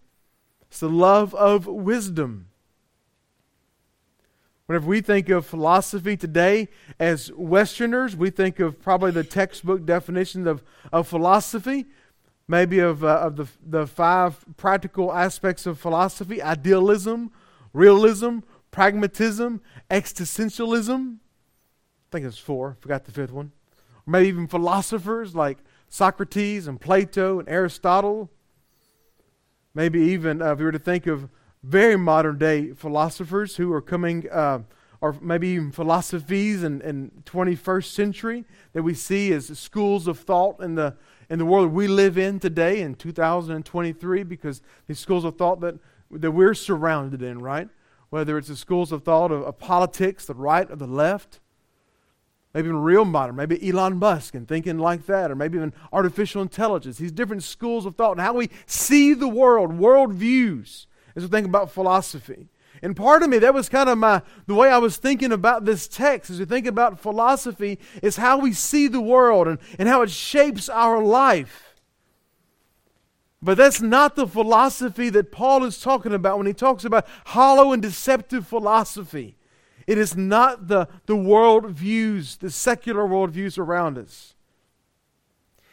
It's 0.68 0.80
the 0.80 0.90
love 0.90 1.34
of 1.34 1.66
wisdom. 1.66 2.48
Whenever 4.72 4.88
we 4.88 5.02
think 5.02 5.28
of 5.28 5.44
philosophy 5.44 6.16
today 6.16 6.66
as 6.98 7.30
Westerners, 7.32 8.16
we 8.16 8.30
think 8.30 8.58
of 8.58 8.80
probably 8.80 9.10
the 9.10 9.22
textbook 9.22 9.84
definition 9.84 10.46
of, 10.46 10.62
of 10.90 11.06
philosophy, 11.06 11.84
maybe 12.48 12.78
of, 12.78 13.04
uh, 13.04 13.18
of 13.18 13.36
the, 13.36 13.46
the 13.66 13.86
five 13.86 14.42
practical 14.56 15.12
aspects 15.12 15.66
of 15.66 15.78
philosophy 15.78 16.40
idealism, 16.40 17.30
realism, 17.74 18.38
pragmatism, 18.70 19.60
existentialism. 19.90 21.16
I 21.16 22.08
think 22.10 22.24
it's 22.24 22.38
four. 22.38 22.78
Forgot 22.80 23.04
the 23.04 23.12
fifth 23.12 23.30
one. 23.30 23.52
Or 24.06 24.10
maybe 24.10 24.28
even 24.28 24.46
philosophers 24.46 25.34
like 25.34 25.58
Socrates 25.90 26.66
and 26.66 26.80
Plato 26.80 27.40
and 27.40 27.46
Aristotle. 27.46 28.30
Maybe 29.74 30.00
even 30.00 30.40
uh, 30.40 30.52
if 30.52 30.60
we 30.60 30.64
were 30.64 30.72
to 30.72 30.78
think 30.78 31.06
of 31.06 31.28
very 31.62 31.96
modern 31.96 32.38
day 32.38 32.72
philosophers 32.72 33.56
who 33.56 33.72
are 33.72 33.82
coming, 33.82 34.28
uh, 34.30 34.60
or 35.00 35.16
maybe 35.20 35.48
even 35.48 35.72
philosophies 35.72 36.62
in, 36.62 36.80
in 36.82 37.10
21st 37.24 37.86
century 37.86 38.44
that 38.72 38.82
we 38.82 38.94
see 38.94 39.32
as 39.32 39.46
schools 39.58 40.06
of 40.06 40.18
thought 40.18 40.60
in 40.60 40.74
the 40.74 40.96
in 41.30 41.38
the 41.38 41.46
world 41.46 41.72
we 41.72 41.88
live 41.88 42.18
in 42.18 42.38
today 42.38 42.82
in 42.82 42.94
2023, 42.94 44.22
because 44.22 44.60
these 44.86 44.98
schools 44.98 45.24
of 45.24 45.36
thought 45.36 45.60
that 45.60 45.78
that 46.10 46.32
we're 46.32 46.54
surrounded 46.54 47.22
in, 47.22 47.38
right? 47.38 47.68
whether 48.12 48.36
it's 48.36 48.48
the 48.48 48.56
schools 48.56 48.92
of 48.92 49.04
thought 49.04 49.32
of, 49.32 49.42
of 49.42 49.58
politics, 49.58 50.26
the 50.26 50.34
right 50.34 50.70
or 50.70 50.76
the 50.76 50.86
left, 50.86 51.40
maybe 52.52 52.68
even 52.68 52.76
real 52.76 53.06
modern, 53.06 53.34
maybe 53.34 53.66
Elon 53.66 53.96
Musk 53.96 54.34
and 54.34 54.46
thinking 54.46 54.76
like 54.76 55.06
that, 55.06 55.30
or 55.30 55.34
maybe 55.34 55.56
even 55.56 55.72
artificial 55.94 56.42
intelligence, 56.42 56.98
these 56.98 57.10
different 57.10 57.42
schools 57.42 57.86
of 57.86 57.96
thought 57.96 58.12
and 58.12 58.20
how 58.20 58.34
we 58.34 58.50
see 58.66 59.14
the 59.14 59.28
world, 59.28 59.78
world 59.78 60.12
views, 60.12 60.86
as 61.16 61.22
we 61.22 61.28
think 61.28 61.46
about 61.46 61.70
philosophy. 61.70 62.48
And 62.82 62.96
part 62.96 63.22
of 63.22 63.28
me, 63.28 63.38
that 63.38 63.54
was 63.54 63.68
kind 63.68 63.88
of 63.88 63.98
my 63.98 64.22
the 64.46 64.54
way 64.54 64.68
I 64.68 64.78
was 64.78 64.96
thinking 64.96 65.32
about 65.32 65.64
this 65.64 65.86
text 65.86 66.30
as 66.30 66.38
we 66.38 66.44
think 66.44 66.66
about 66.66 66.98
philosophy, 66.98 67.78
is 68.02 68.16
how 68.16 68.38
we 68.38 68.52
see 68.52 68.88
the 68.88 69.00
world 69.00 69.46
and, 69.46 69.58
and 69.78 69.88
how 69.88 70.02
it 70.02 70.10
shapes 70.10 70.68
our 70.68 71.02
life. 71.02 71.76
But 73.40 73.56
that's 73.56 73.80
not 73.80 74.14
the 74.14 74.26
philosophy 74.26 75.10
that 75.10 75.32
Paul 75.32 75.64
is 75.64 75.80
talking 75.80 76.14
about 76.14 76.38
when 76.38 76.46
he 76.46 76.52
talks 76.52 76.84
about 76.84 77.06
hollow 77.26 77.72
and 77.72 77.82
deceptive 77.82 78.46
philosophy. 78.46 79.36
It 79.86 79.98
is 79.98 80.16
not 80.16 80.68
the, 80.68 80.86
the 81.06 81.16
world 81.16 81.66
views, 81.70 82.36
the 82.36 82.50
secular 82.50 83.04
world 83.04 83.30
views 83.30 83.58
around 83.58 83.98
us. 83.98 84.34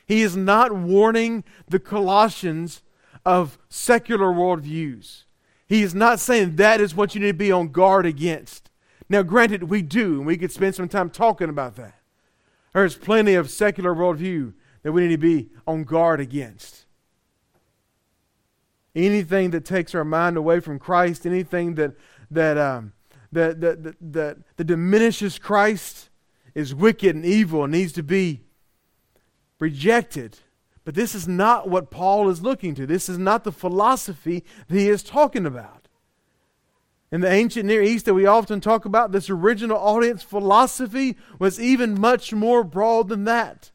He 0.08 0.24
is 0.24 0.36
not 0.36 0.74
warning 0.74 1.44
the 1.68 1.78
Colossians 1.78 2.82
of 3.24 3.60
secular 3.70 4.32
world 4.32 4.62
views. 4.62 5.26
He 5.70 5.84
is 5.84 5.94
not 5.94 6.20
saying 6.20 6.56
that 6.56 6.82
is 6.82 6.96
what 6.96 7.14
you 7.14 7.22
need 7.22 7.28
to 7.28 7.34
be 7.34 7.52
on 7.52 7.70
guard 7.70 8.08
against. 8.08 8.72
Now, 9.08 9.22
granted, 9.22 9.64
we 9.64 9.84
do, 9.84 10.18
and 10.18 10.26
we 10.26 10.36
could 10.36 10.52
spend 10.52 10.74
some 10.74 10.90
time 10.90 11.12
talking 11.12 11.48
about 11.48 11.76
that. 11.76 11.94
There's 12.74 12.98
plenty 12.98 13.36
of 13.36 13.52
secular 13.52 13.94
worldview 13.94 14.54
that 14.82 14.92
we 14.92 15.02
need 15.02 15.10
to 15.10 15.18
be 15.18 15.50
on 15.68 15.84
guard 15.84 16.20
against. 16.20 16.86
Anything 18.96 19.52
that 19.52 19.64
takes 19.64 19.94
our 19.94 20.04
mind 20.04 20.38
away 20.38 20.60
from 20.60 20.80
Christ, 20.80 21.26
anything 21.26 21.76
that, 21.76 21.94
that, 22.32 22.58
um, 22.58 22.94
that, 23.32 23.62
that, 23.62 23.84
that, 23.84 23.96
that, 24.14 24.38
that 24.58 24.64
diminishes 24.64 25.38
Christ 25.38 26.10
is 26.56 26.74
wicked 26.74 27.16
and 27.16 27.26
evil 27.26 27.64
and 27.64 27.74
needs 27.74 27.94
to 27.94 28.04
be 28.04 28.42
rejected. 29.60 30.40
But 30.90 30.96
this 30.96 31.14
is 31.14 31.28
not 31.28 31.70
what 31.70 31.92
Paul 31.92 32.30
is 32.30 32.42
looking 32.42 32.74
to. 32.74 32.88
This 32.88 33.10
is 33.10 33.20
not 33.20 33.44
the 33.44 33.52
philosophy 33.52 34.44
that 34.68 34.76
he 34.76 34.90
is 34.90 35.04
talking 35.04 35.46
about. 35.46 35.88
In 37.12 37.22
the 37.22 37.32
ancient 37.32 37.68
Near 37.68 37.84
East 37.84 38.06
that 38.06 38.16
we 38.16 38.26
often 38.26 38.60
talk 38.60 38.86
about, 38.86 39.12
this 39.12 39.30
original 39.30 39.78
audience 39.78 40.24
philosophy 40.24 41.16
was 41.38 41.62
even 41.62 42.02
much 42.02 42.34
more 42.34 42.64
broad 42.64 43.10
than 43.10 43.26
that. 43.26 43.70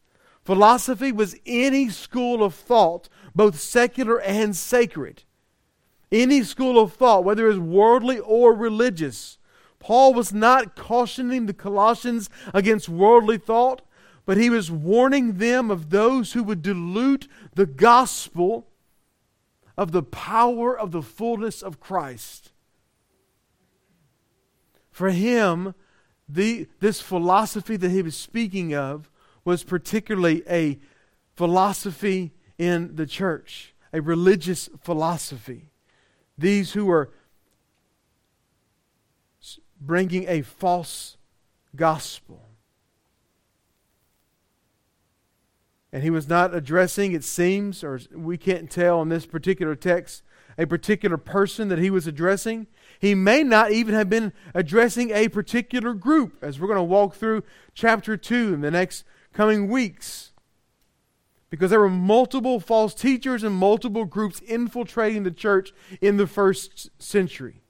Philosophy 0.45 1.13
was 1.13 1.37
any 1.47 1.89
school 1.89 2.43
of 2.43 2.53
thought, 2.53 3.09
both 3.33 3.61
secular 3.61 4.21
and 4.21 4.57
sacred. 4.57 5.23
Any 6.11 6.43
school 6.43 6.81
of 6.81 6.95
thought, 6.95 7.23
whether 7.23 7.45
it 7.45 7.51
was 7.51 7.61
worldly 7.61 8.19
or 8.19 8.53
religious. 8.53 9.39
Paul 9.79 10.15
was 10.15 10.33
not 10.33 10.75
cautioning 10.75 11.47
the 11.47 11.55
Colossians 11.55 12.29
against 12.53 12.89
worldly 12.89 13.39
thought, 13.39 13.83
but 14.27 14.37
he 14.37 14.51
was 14.51 14.71
warning 14.71 15.39
them 15.39 15.71
of 15.71 15.91
those 15.91 16.33
who 16.33 16.43
would 16.43 16.63
dilute 16.63 17.29
the 17.55 17.67
gospel 17.67 18.69
of 19.77 19.93
the 19.93 20.03
power 20.03 20.79
of 20.79 20.93
the 20.93 21.03
fullness 21.03 21.63
of 21.63 21.81
Christ. 21.81 22.53
For 24.91 25.11
him, 25.11 25.75
the, 26.29 26.69
this 26.81 27.01
philosophy 27.01 27.77
that 27.77 27.91
he 27.91 28.03
was 28.03 28.17
speaking 28.17 28.75
of 28.75 29.11
was 29.45 29.63
particularly 29.63 30.43
a 30.49 30.79
philosophy 31.35 32.33
in 32.57 32.95
the 32.95 33.07
church, 33.07 33.75
a 33.93 34.01
religious 34.01 34.71
philosophy. 34.81 35.71
These 36.39 36.73
who 36.73 36.91
are 36.91 37.11
bringing 39.81 40.27
a 40.29 40.43
false 40.43 41.17
gospel. 41.77 42.44
And 45.95 46.03
he 46.03 46.11
was 46.11 46.29
not 46.29 46.53
addressing, 46.53 47.13
it 47.13 47.23
seems, 47.23 47.85
or 47.85 48.01
we 48.13 48.37
can't 48.37 48.69
tell 48.69 49.01
in 49.01 49.11
this 49.11 49.27
particular 49.27 49.77
text, 49.77 50.25
a 50.59 50.67
particular 50.67 51.17
person 51.17 51.69
that 51.69 51.79
he 51.79 51.89
was 51.89 52.09
addressing. 52.09 52.67
He 52.99 53.15
may 53.15 53.45
not 53.45 53.71
even 53.71 53.95
have 53.95 54.11
been 54.11 54.33
addressing 54.55 55.13
a 55.13 55.29
particular 55.29 55.95
group, 55.95 56.43
as 56.43 56.59
we're 56.59 56.67
going 56.67 56.79
to 56.79 56.83
walk 56.83 57.15
through 57.15 57.45
chapter 57.75 58.17
2 58.17 58.55
in 58.55 58.61
the 58.61 58.73
next 58.73 59.05
coming 59.33 59.69
weeks. 59.69 60.33
Because 61.49 61.71
there 61.71 61.79
were 61.79 61.89
multiple 61.89 62.59
false 62.59 62.93
teachers 62.93 63.45
and 63.45 63.55
multiple 63.55 64.05
groups 64.05 64.41
infiltrating 64.41 65.23
the 65.23 65.31
church 65.31 65.73
in 66.01 66.17
the 66.17 66.27
first 66.27 66.91
century, 67.01 67.63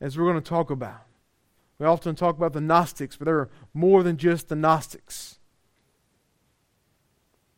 as 0.00 0.18
we're 0.18 0.24
going 0.24 0.34
to 0.34 0.40
talk 0.40 0.68
about. 0.68 1.02
We 1.78 1.86
often 1.86 2.16
talk 2.16 2.36
about 2.36 2.54
the 2.54 2.60
Gnostics, 2.60 3.16
but 3.16 3.26
there 3.26 3.38
are 3.38 3.50
more 3.72 4.02
than 4.02 4.16
just 4.16 4.48
the 4.48 4.56
Gnostics. 4.56 5.38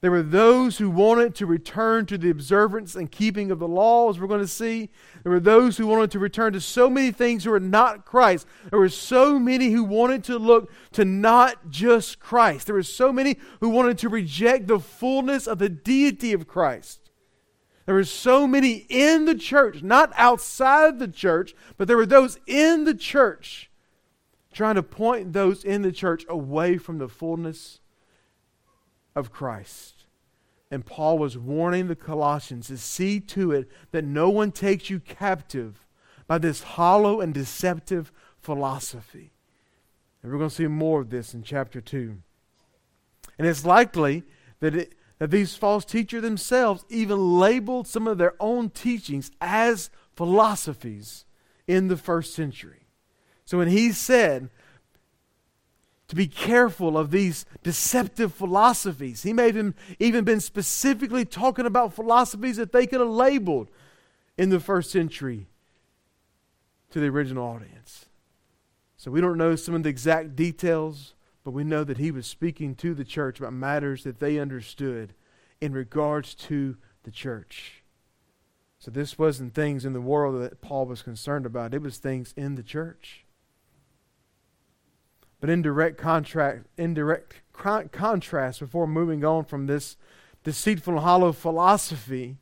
There 0.05 0.11
were 0.11 0.23
those 0.23 0.77
who 0.77 0.91
wanted 0.91 1.35
to 1.37 1.47
return 1.47 2.05
to 2.05 2.19
the 2.19 2.29
observance 2.29 2.95
and 2.95 3.11
keeping 3.11 3.51
of 3.51 3.59
the 3.59 3.67
law, 3.67 4.11
as 4.11 4.21
we're 4.21 4.27
going 4.27 4.43
to 4.43 4.47
see. 4.47 4.91
There 5.23 5.33
were 5.33 5.41
those 5.41 5.79
who 5.79 5.87
wanted 5.87 6.11
to 6.11 6.19
return 6.19 6.53
to 6.53 6.61
so 6.61 6.91
many 6.91 7.11
things 7.11 7.43
who 7.43 7.53
were 7.53 7.59
not 7.59 8.05
Christ. 8.05 8.47
There 8.69 8.79
were 8.79 8.91
so 8.91 9.39
many 9.39 9.71
who 9.71 9.83
wanted 9.83 10.23
to 10.25 10.39
look 10.39 10.71
to 10.93 11.07
not 11.07 11.71
just 11.71 12.21
Christ. 12.21 12.67
There 12.67 12.75
were 12.75 12.83
so 12.83 13.15
many 13.15 13.39
who 13.61 13.71
wanted 13.71 13.97
to 13.97 14.11
reject 14.11 14.67
the 14.67 14.79
fullness 14.79 15.47
of 15.47 15.59
the 15.59 15.71
deity 15.71 16.35
of 16.35 16.47
Christ. 16.47 17.11
There 17.87 17.95
were 17.95 18.05
so 18.05 18.47
many 18.47 18.85
in 18.91 19.25
the 19.25 19.35
church, 19.35 19.83
not 19.83 20.13
outside 20.19 20.99
the 20.99 21.09
church, 21.09 21.55
but 21.79 21.89
there 21.89 21.97
were 21.97 22.05
those 22.05 22.39
in 22.47 22.85
the 22.85 22.93
church 22.93 23.71
trying 24.53 24.75
to 24.75 24.83
point 24.83 25.33
those 25.33 25.65
in 25.65 25.81
the 25.81 25.93
church 25.93 26.27
away 26.29 26.77
from 26.77 26.99
the 26.99 27.09
fullness 27.09 27.81
of 29.17 29.33
Christ. 29.33 29.94
And 30.71 30.85
Paul 30.85 31.19
was 31.19 31.39
warning 31.39 31.89
the 31.89 31.97
Colossians 31.97 32.69
to 32.69 32.79
see 32.79 33.21
to 33.21 33.53
it 33.53 33.71
that 33.93 34.05
no 34.05 34.29
one 34.31 34.51
takes 34.51 34.91
you 34.91 35.01
captive 35.01 35.87
by 36.27 36.39
this 36.39 36.63
hollow 36.63 37.21
and 37.21 37.35
deceptive 37.35 38.11
philosophy. 38.41 39.33
And 40.23 40.33
we're 40.33 40.39
going 40.39 40.51
to 40.51 40.57
see 40.57 40.67
more 40.67 41.03
of 41.03 41.11
this 41.11 41.35
in 41.35 41.43
chapter 41.43 41.81
2. 41.81 42.17
And 43.39 43.47
it's 43.47 43.65
likely 43.65 44.25
that, 44.61 44.75
it, 44.75 44.95
that 45.19 45.31
these 45.31 45.55
false 45.55 45.85
teachers 45.85 46.23
themselves 46.23 46.85
even 46.89 47.39
labeled 47.39 47.87
some 47.87 48.07
of 48.07 48.19
their 48.19 48.35
own 48.41 48.71
teachings 48.71 49.31
as 49.41 49.91
philosophies 50.17 51.25
in 51.67 51.89
the 51.89 51.97
first 51.97 52.35
century. 52.35 52.87
So 53.45 53.59
when 53.59 53.69
he 53.69 53.93
said, 53.93 54.49
to 56.15 56.17
be 56.17 56.29
careful 56.29 56.97
of 56.97 57.11
these 57.11 57.45
deceptive 57.63 58.33
philosophies. 58.33 59.25
He 59.25 59.33
may 59.33 59.51
have 59.51 59.75
even 59.99 60.25
been 60.25 60.41
specifically 60.41 61.25
talking 61.25 61.67
about 61.67 61.93
philosophies 61.93 62.57
that 62.57 62.73
they 62.73 62.87
could 62.87 63.01
have 63.01 63.09
labeled 63.09 63.69
in 64.39 64.51
the 64.51 64.61
first 64.61 64.91
century 64.91 65.49
to 66.91 67.01
the 67.01 67.07
original 67.07 67.45
audience. 67.45 68.07
So 68.97 69.11
we 69.11 69.21
don't 69.21 69.37
know 69.37 69.57
some 69.57 69.75
of 69.75 69.83
the 69.83 69.89
exact 69.89 70.37
details, 70.37 71.15
but 71.43 71.51
we 71.51 71.65
know 71.65 71.83
that 71.83 71.99
he 71.99 72.13
was 72.13 72.27
speaking 72.27 72.77
to 72.77 72.95
the 72.95 73.05
church 73.05 73.41
about 73.41 73.53
matters 73.53 74.05
that 74.05 74.21
they 74.21 74.39
understood 74.39 75.15
in 75.61 75.73
regards 75.73 76.35
to 76.35 76.77
the 77.03 77.11
church. 77.11 77.83
So 78.79 78.91
this 78.91 79.19
wasn't 79.19 79.55
things 79.55 79.85
in 79.85 79.95
the 79.95 80.01
world 80.01 80.41
that 80.41 80.61
Paul 80.61 80.87
was 80.87 81.03
concerned 81.03 81.45
about, 81.45 81.75
it 81.75 81.83
was 81.83 81.99
things 81.99 82.33
in 82.37 82.55
the 82.55 82.63
church. 82.63 83.24
But 85.45 85.51
in 85.51 85.61
direct 85.61 85.99
contrast, 85.99 86.63
in 86.79 86.95
direct 86.95 87.43
contrast, 87.53 88.61
before 88.61 88.87
moving 88.87 89.27
on 89.27 89.45
from 89.45 89.67
this 89.67 89.99
deceitful 90.43 90.95
and 90.95 91.03
hollow 91.03 91.33
philosophy, 91.33 92.39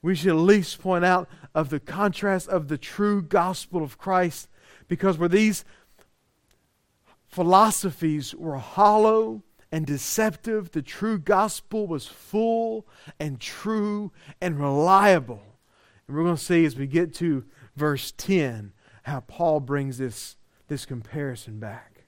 we 0.00 0.14
should 0.14 0.30
at 0.30 0.36
least 0.36 0.80
point 0.80 1.04
out 1.04 1.28
of 1.54 1.68
the 1.68 1.78
contrast 1.78 2.48
of 2.48 2.68
the 2.68 2.78
true 2.78 3.20
gospel 3.20 3.82
of 3.82 3.98
Christ, 3.98 4.48
because 4.88 5.18
where 5.18 5.28
these 5.28 5.66
philosophies 7.28 8.34
were 8.34 8.56
hollow 8.56 9.42
and 9.70 9.84
deceptive, 9.84 10.70
the 10.70 10.80
true 10.80 11.18
gospel 11.18 11.86
was 11.86 12.06
full 12.06 12.86
and 13.20 13.38
true 13.38 14.12
and 14.40 14.58
reliable. 14.58 15.42
And 16.08 16.16
we're 16.16 16.24
going 16.24 16.36
to 16.36 16.42
see 16.42 16.64
as 16.64 16.74
we 16.74 16.86
get 16.86 17.12
to 17.16 17.44
verse 17.76 18.14
10 18.16 18.72
how 19.02 19.20
Paul 19.20 19.60
brings 19.60 19.98
this 19.98 20.36
this 20.68 20.86
comparison 20.86 21.58
back. 21.58 22.04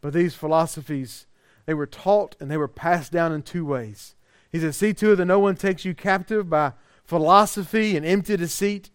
But 0.00 0.12
these 0.12 0.34
philosophies, 0.34 1.26
they 1.64 1.74
were 1.74 1.86
taught 1.86 2.36
and 2.40 2.50
they 2.50 2.56
were 2.56 2.68
passed 2.68 3.12
down 3.12 3.32
in 3.32 3.42
two 3.42 3.64
ways. 3.64 4.14
He 4.52 4.60
says, 4.60 4.76
See 4.76 4.94
to 4.94 5.12
it 5.12 5.16
that 5.16 5.24
no 5.24 5.38
one 5.38 5.56
takes 5.56 5.84
you 5.84 5.94
captive 5.94 6.48
by 6.48 6.72
philosophy 7.04 7.96
and 7.96 8.04
empty 8.04 8.36
deceit. 8.36 8.90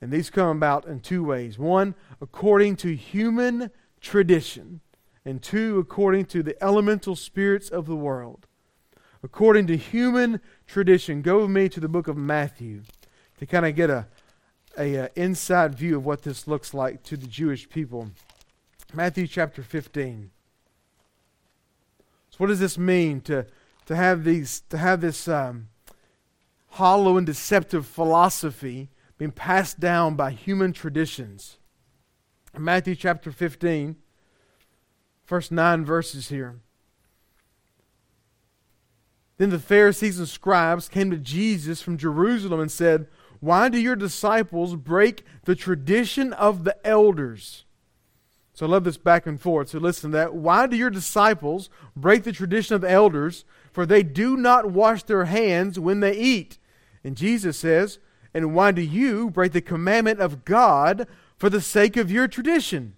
And 0.00 0.10
these 0.10 0.30
come 0.30 0.56
about 0.56 0.86
in 0.86 1.00
two 1.00 1.22
ways. 1.22 1.58
One, 1.58 1.94
according 2.20 2.76
to 2.76 2.96
human 2.96 3.70
tradition, 4.00 4.80
and 5.24 5.42
two, 5.42 5.78
according 5.78 6.24
to 6.26 6.42
the 6.42 6.60
elemental 6.62 7.14
spirits 7.14 7.68
of 7.68 7.86
the 7.86 7.96
world. 7.96 8.46
According 9.22 9.68
to 9.68 9.76
human 9.76 10.40
tradition, 10.66 11.22
go 11.22 11.42
with 11.42 11.50
me 11.50 11.68
to 11.68 11.80
the 11.80 11.88
book 11.88 12.08
of 12.08 12.16
Matthew 12.16 12.82
to 13.38 13.46
kind 13.46 13.64
of 13.64 13.76
get 13.76 13.88
a, 13.88 14.08
a 14.78 14.96
uh, 14.96 15.08
inside 15.14 15.74
view 15.74 15.96
of 15.96 16.04
what 16.04 16.22
this 16.22 16.46
looks 16.46 16.72
like 16.72 17.02
to 17.04 17.16
the 17.16 17.26
Jewish 17.26 17.68
people. 17.68 18.10
Matthew 18.92 19.26
chapter 19.26 19.62
15. 19.62 20.30
So 22.30 22.36
what 22.38 22.46
does 22.48 22.60
this 22.60 22.78
mean 22.78 23.20
to, 23.22 23.46
to 23.86 23.96
have 23.96 24.24
these 24.24 24.62
to 24.70 24.78
have 24.78 25.00
this 25.00 25.28
um, 25.28 25.68
hollow 26.70 27.16
and 27.16 27.26
deceptive 27.26 27.86
philosophy 27.86 28.90
being 29.18 29.32
passed 29.32 29.80
down 29.80 30.14
by 30.14 30.30
human 30.30 30.72
traditions? 30.72 31.58
Matthew 32.56 32.94
chapter 32.94 33.32
15, 33.32 33.96
first 35.24 35.50
nine 35.50 35.84
verses 35.84 36.28
here. 36.28 36.56
Then 39.38 39.50
the 39.50 39.58
Pharisees 39.58 40.18
and 40.18 40.28
scribes 40.28 40.88
came 40.88 41.10
to 41.10 41.16
Jesus 41.16 41.80
from 41.80 41.96
Jerusalem 41.96 42.60
and 42.60 42.70
said, 42.70 43.08
why 43.42 43.68
do 43.68 43.80
your 43.80 43.96
disciples 43.96 44.76
break 44.76 45.24
the 45.46 45.56
tradition 45.56 46.32
of 46.32 46.62
the 46.62 46.76
elders? 46.86 47.64
So 48.54 48.66
I 48.66 48.68
love 48.68 48.84
this 48.84 48.96
back 48.96 49.26
and 49.26 49.40
forth. 49.40 49.70
So 49.70 49.80
listen 49.80 50.12
to 50.12 50.16
that. 50.16 50.32
Why 50.32 50.68
do 50.68 50.76
your 50.76 50.90
disciples 50.90 51.68
break 51.96 52.22
the 52.22 52.30
tradition 52.30 52.76
of 52.76 52.82
the 52.82 52.90
elders? 52.92 53.44
For 53.72 53.84
they 53.84 54.04
do 54.04 54.36
not 54.36 54.70
wash 54.70 55.02
their 55.02 55.24
hands 55.24 55.76
when 55.80 55.98
they 55.98 56.16
eat. 56.16 56.58
And 57.02 57.16
Jesus 57.16 57.58
says, 57.58 57.98
And 58.32 58.54
why 58.54 58.70
do 58.70 58.80
you 58.80 59.28
break 59.28 59.50
the 59.50 59.60
commandment 59.60 60.20
of 60.20 60.44
God 60.44 61.08
for 61.36 61.50
the 61.50 61.60
sake 61.60 61.96
of 61.96 62.12
your 62.12 62.28
tradition? 62.28 62.94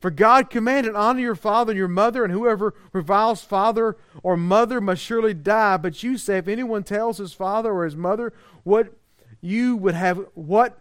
For 0.00 0.10
God 0.10 0.50
commanded, 0.50 0.96
Honor 0.96 1.20
your 1.20 1.36
father 1.36 1.70
and 1.70 1.78
your 1.78 1.86
mother, 1.86 2.24
and 2.24 2.32
whoever 2.32 2.74
reviles 2.92 3.44
father 3.44 3.96
or 4.24 4.36
mother 4.36 4.80
must 4.80 5.02
surely 5.02 5.34
die. 5.34 5.76
But 5.76 6.02
you 6.02 6.18
say, 6.18 6.38
If 6.38 6.48
anyone 6.48 6.82
tells 6.82 7.18
his 7.18 7.32
father 7.32 7.72
or 7.72 7.84
his 7.84 7.94
mother 7.94 8.32
what 8.64 8.97
you 9.40 9.76
would 9.76 9.94
have 9.94 10.24
what 10.34 10.78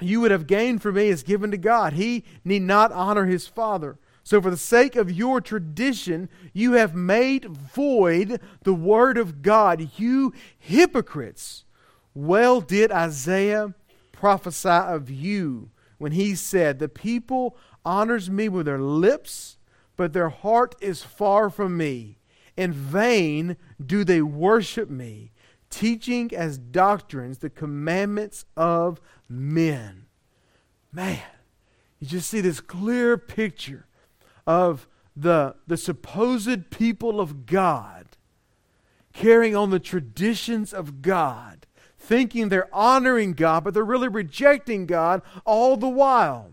you 0.00 0.20
would 0.20 0.30
have 0.30 0.46
gained 0.46 0.82
for 0.82 0.92
me 0.92 1.08
is 1.08 1.22
given 1.22 1.50
to 1.50 1.56
God. 1.56 1.94
He 1.94 2.24
need 2.44 2.62
not 2.62 2.92
honor 2.92 3.26
his 3.26 3.46
father. 3.46 3.98
So, 4.22 4.42
for 4.42 4.50
the 4.50 4.56
sake 4.56 4.94
of 4.94 5.10
your 5.10 5.40
tradition, 5.40 6.28
you 6.52 6.72
have 6.72 6.94
made 6.94 7.46
void 7.46 8.40
the 8.62 8.74
word 8.74 9.16
of 9.16 9.40
God, 9.40 9.90
you 9.96 10.34
hypocrites. 10.58 11.64
Well 12.14 12.60
did 12.60 12.92
Isaiah 12.92 13.74
prophesy 14.12 14.68
of 14.68 15.08
you 15.08 15.70
when 15.96 16.12
he 16.12 16.34
said, 16.34 16.78
The 16.78 16.88
people 16.88 17.56
honors 17.84 18.28
me 18.28 18.48
with 18.48 18.66
their 18.66 18.80
lips, 18.80 19.56
but 19.96 20.12
their 20.12 20.28
heart 20.28 20.74
is 20.80 21.02
far 21.02 21.48
from 21.48 21.76
me. 21.76 22.18
In 22.56 22.72
vain 22.72 23.56
do 23.84 24.04
they 24.04 24.20
worship 24.20 24.90
me, 24.90 25.32
teaching 25.70 26.30
as 26.34 26.58
doctrines 26.58 27.38
the 27.38 27.50
commandments 27.50 28.44
of 28.56 29.00
men. 29.28 30.06
Man, 30.92 31.20
you 31.98 32.06
just 32.06 32.30
see 32.30 32.40
this 32.40 32.60
clear 32.60 33.18
picture 33.18 33.86
of 34.46 34.88
the, 35.14 35.56
the 35.66 35.76
supposed 35.76 36.70
people 36.70 37.20
of 37.20 37.44
God 37.44 38.06
carrying 39.12 39.56
on 39.56 39.70
the 39.70 39.80
traditions 39.80 40.72
of 40.72 41.02
God, 41.02 41.66
thinking 41.98 42.48
they're 42.48 42.74
honoring 42.74 43.32
God, 43.32 43.64
but 43.64 43.74
they're 43.74 43.84
really 43.84 44.08
rejecting 44.08 44.86
God 44.86 45.22
all 45.44 45.76
the 45.76 45.88
while. 45.88 46.52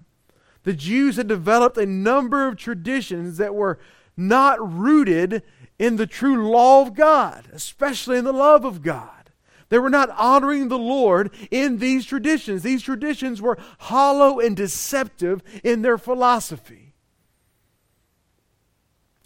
The 0.63 0.73
Jews 0.73 1.17
had 1.17 1.27
developed 1.27 1.77
a 1.77 1.85
number 1.85 2.47
of 2.47 2.57
traditions 2.57 3.37
that 3.37 3.53
were 3.53 3.77
not 4.17 4.57
rooted 4.59 5.43
in 5.77 5.97
the 5.97 6.07
true 6.07 6.49
law 6.49 6.81
of 6.81 6.93
God, 6.93 7.47
especially 7.53 8.17
in 8.17 8.25
the 8.25 8.33
love 8.33 8.65
of 8.65 8.81
God. 8.81 9.31
They 9.69 9.79
were 9.79 9.89
not 9.89 10.09
honoring 10.11 10.67
the 10.67 10.77
Lord 10.77 11.31
in 11.49 11.79
these 11.79 12.05
traditions. 12.05 12.63
These 12.63 12.83
traditions 12.83 13.41
were 13.41 13.57
hollow 13.79 14.39
and 14.39 14.55
deceptive 14.55 15.41
in 15.63 15.81
their 15.81 15.97
philosophy. 15.97 16.93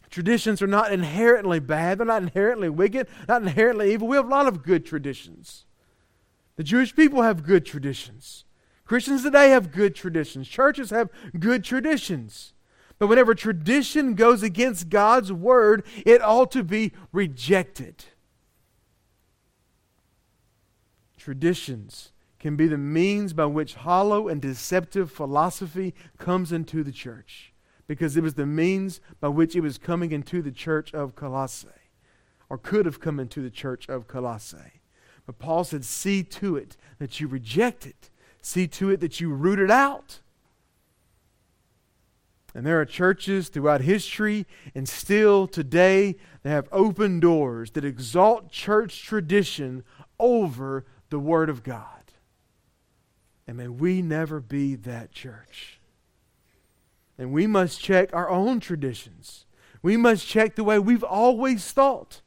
Traditions 0.10 0.62
are 0.62 0.68
not 0.68 0.92
inherently 0.92 1.60
bad, 1.60 2.00
they're 2.00 2.06
not 2.06 2.24
inherently 2.24 2.70
wicked, 2.70 3.08
not 3.28 3.44
inherently 3.44 3.94
evil. 3.94 4.08
We 4.08 4.16
have 4.16 4.26
a 4.26 4.30
lot 4.30 4.48
of 4.48 4.64
good 4.64 4.86
traditions. 4.86 5.66
The 6.56 6.64
Jewish 6.64 6.96
people 6.96 7.22
have 7.22 7.46
good 7.46 7.66
traditions. 7.66 8.46
Christians 8.86 9.22
today 9.22 9.50
have 9.50 9.72
good 9.72 9.94
traditions. 9.94 10.48
Churches 10.48 10.90
have 10.90 11.10
good 11.38 11.64
traditions. 11.64 12.54
But 13.00 13.08
whenever 13.08 13.34
tradition 13.34 14.14
goes 14.14 14.44
against 14.44 14.90
God's 14.90 15.32
word, 15.32 15.86
it 16.06 16.22
ought 16.22 16.52
to 16.52 16.64
be 16.64 16.92
rejected. 17.14 18.04
Traditions 21.18 22.12
can 22.40 22.56
be 22.56 22.68
the 22.68 22.78
means 22.78 23.34
by 23.34 23.46
which 23.46 23.76
hollow 23.76 24.28
and 24.28 24.42
deceptive 24.42 25.12
philosophy 25.12 25.94
comes 26.18 26.52
into 26.52 26.84
the 26.84 26.92
church 26.92 27.54
because 27.88 28.16
it 28.16 28.24
was 28.24 28.36
the 28.36 28.46
means 28.46 29.02
by 29.20 29.28
which 29.30 29.56
it 29.56 29.62
was 29.62 29.78
coming 29.78 30.12
into 30.12 30.42
the 30.42 30.52
church 30.52 30.94
of 30.94 31.16
Colossae, 31.16 31.68
or 32.50 32.58
could 32.58 32.86
have 32.86 33.00
come 33.00 33.20
into 33.20 33.42
the 33.42 33.50
church 33.50 33.90
of 33.90 34.08
Colossae. 34.08 34.82
But 35.26 35.40
Paul 35.40 35.64
said, 35.64 35.84
See 35.84 36.22
to 36.24 36.56
it 36.56 36.78
that 37.00 37.20
you 37.20 37.28
reject 37.28 37.86
it, 37.86 38.10
see 38.42 38.68
to 38.68 38.92
it 38.92 39.00
that 39.00 39.20
you 39.20 39.34
root 39.34 39.60
it 39.60 39.72
out. 39.72 40.20
And 42.56 42.66
there 42.66 42.80
are 42.82 42.86
churches 42.86 43.50
throughout 43.50 43.82
history 43.82 44.46
and 44.74 44.90
still 44.90 45.48
today 45.48 46.16
that 46.44 46.50
have 46.50 46.68
open 46.72 47.20
doors 47.20 47.72
that 47.72 47.86
exalt 47.86 48.50
church 48.50 49.04
tradition 49.04 49.84
over 50.20 50.86
the 51.10 51.20
Word 51.20 51.50
of 51.50 51.64
God. 51.64 51.86
And 53.48 53.58
may 53.58 53.68
we 53.68 54.02
never 54.02 54.40
be 54.40 54.76
that 54.76 55.12
church. 55.12 55.80
And 57.18 57.32
we 57.32 57.46
must 57.48 57.82
check 57.82 58.14
our 58.14 58.30
own 58.30 58.60
traditions. 58.60 59.46
We 59.82 59.98
must 59.98 60.28
check 60.28 60.56
the 60.56 60.64
way 60.64 60.80
we've 60.80 61.04
always 61.04 61.72
thought. 61.72 62.22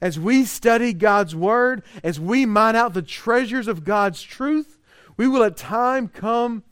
As 0.00 0.18
we 0.18 0.44
study 0.44 0.92
God's 0.92 1.36
Word, 1.36 1.84
as 2.02 2.18
we 2.18 2.44
mine 2.44 2.74
out 2.74 2.92
the 2.92 3.02
treasures 3.02 3.68
of 3.68 3.84
God's 3.84 4.20
truth, 4.20 4.78
we 5.16 5.28
will 5.28 5.44
at 5.44 5.56
time 5.56 6.08
come 6.08 6.64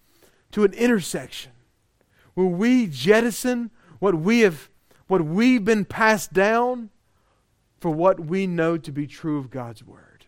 to 0.51 0.65
an 0.65 0.73
intersection 0.73 1.53
where 2.41 2.57
we 2.57 2.87
jettison 2.87 3.71
what 3.99 4.15
we 4.15 4.41
have 4.41 4.71
what 5.09 5.25
we've 5.25 5.65
been 5.65 5.85
passed 5.85 6.33
down 6.33 6.89
for 7.79 7.91
what 7.91 8.21
we 8.21 8.47
know 8.47 8.79
to 8.79 8.93
be 8.93 9.07
true 9.07 9.39
of 9.39 9.51
God's 9.51 9.85
word. 9.85 10.27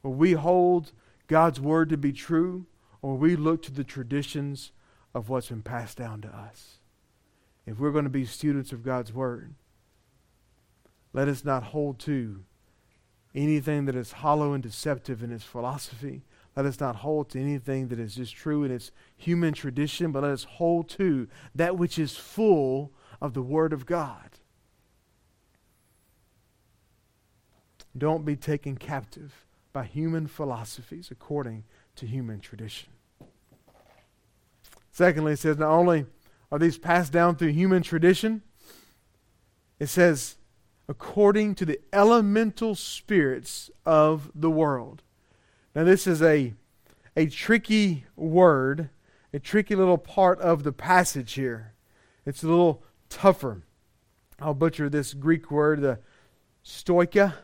Where 0.00 0.14
we 0.14 0.32
hold 0.32 0.92
God's 1.28 1.60
word 1.60 1.90
to 1.90 1.96
be 1.96 2.12
true, 2.12 2.66
or 3.02 3.16
we 3.16 3.36
look 3.36 3.62
to 3.62 3.72
the 3.72 3.84
traditions 3.84 4.72
of 5.14 5.28
what's 5.28 5.50
been 5.50 5.62
passed 5.62 5.98
down 5.98 6.22
to 6.22 6.28
us. 6.28 6.78
If 7.66 7.78
we're 7.78 7.92
going 7.92 8.04
to 8.04 8.10
be 8.10 8.24
students 8.24 8.72
of 8.72 8.82
God's 8.82 9.12
Word, 9.12 9.54
let 11.12 11.28
us 11.28 11.44
not 11.44 11.64
hold 11.64 11.98
to 12.00 12.44
anything 13.34 13.84
that 13.84 13.96
is 13.96 14.12
hollow 14.12 14.52
and 14.52 14.62
deceptive 14.62 15.22
in 15.22 15.30
its 15.30 15.44
philosophy. 15.44 16.22
Let 16.56 16.66
us 16.66 16.78
not 16.78 16.96
hold 16.96 17.30
to 17.30 17.40
anything 17.40 17.88
that 17.88 17.98
is 17.98 18.14
just 18.14 18.34
true 18.34 18.64
in 18.64 18.70
its 18.70 18.92
human 19.16 19.54
tradition, 19.54 20.12
but 20.12 20.22
let 20.22 20.32
us 20.32 20.44
hold 20.44 20.88
to 20.90 21.28
that 21.54 21.76
which 21.76 21.98
is 21.98 22.16
full 22.16 22.92
of 23.20 23.34
the 23.34 23.42
Word 23.42 23.72
of 23.72 23.86
God. 23.86 24.38
Don't 27.96 28.24
be 28.24 28.36
taken 28.36 28.76
captive 28.76 29.46
by 29.72 29.84
human 29.84 30.26
philosophies 30.26 31.10
according 31.10 31.64
to 31.96 32.06
human 32.06 32.40
tradition. 32.40 32.90
Secondly, 34.90 35.32
it 35.32 35.38
says 35.38 35.58
not 35.58 35.70
only 35.70 36.06
are 36.52 36.58
these 36.58 36.78
passed 36.78 37.12
down 37.12 37.36
through 37.36 37.48
human 37.48 37.82
tradition, 37.82 38.42
it 39.80 39.88
says 39.88 40.36
according 40.88 41.54
to 41.56 41.64
the 41.64 41.80
elemental 41.92 42.74
spirits 42.74 43.70
of 43.86 44.30
the 44.34 44.50
world. 44.50 45.02
Now, 45.74 45.84
this 45.84 46.06
is 46.06 46.22
a, 46.22 46.54
a 47.16 47.26
tricky 47.26 48.04
word, 48.16 48.90
a 49.32 49.38
tricky 49.38 49.74
little 49.74 49.98
part 49.98 50.40
of 50.40 50.62
the 50.62 50.72
passage 50.72 51.32
here. 51.32 51.74
It's 52.24 52.42
a 52.42 52.48
little 52.48 52.82
tougher. 53.08 53.62
I'll 54.40 54.54
butcher 54.54 54.88
this 54.88 55.14
Greek 55.14 55.50
word, 55.50 55.80
the 55.80 55.98
stoika 56.64 57.34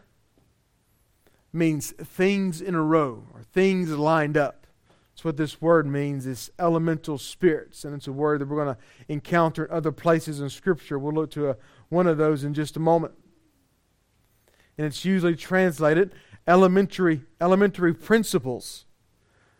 means 1.52 1.92
things 1.92 2.60
in 2.60 2.74
a 2.74 2.82
row 2.82 3.26
or 3.34 3.42
things 3.42 3.90
lined 3.90 4.36
up. 4.36 4.66
That's 5.12 5.24
what 5.24 5.36
this 5.36 5.60
word 5.60 5.86
means 5.86 6.26
is 6.26 6.50
elemental 6.58 7.18
spirits. 7.18 7.84
And 7.84 7.94
it's 7.94 8.06
a 8.06 8.12
word 8.12 8.40
that 8.40 8.48
we're 8.48 8.64
going 8.64 8.74
to 8.74 8.80
encounter 9.08 9.64
in 9.64 9.70
other 9.70 9.92
places 9.92 10.40
in 10.40 10.48
Scripture. 10.48 10.98
We'll 10.98 11.12
look 11.12 11.30
to 11.32 11.50
a, 11.50 11.56
one 11.88 12.06
of 12.06 12.16
those 12.16 12.44
in 12.44 12.54
just 12.54 12.76
a 12.76 12.80
moment. 12.80 13.14
And 14.78 14.86
it's 14.86 15.04
usually 15.04 15.36
translated 15.36 16.12
elementary, 16.46 17.22
elementary 17.40 17.94
principles. 17.94 18.86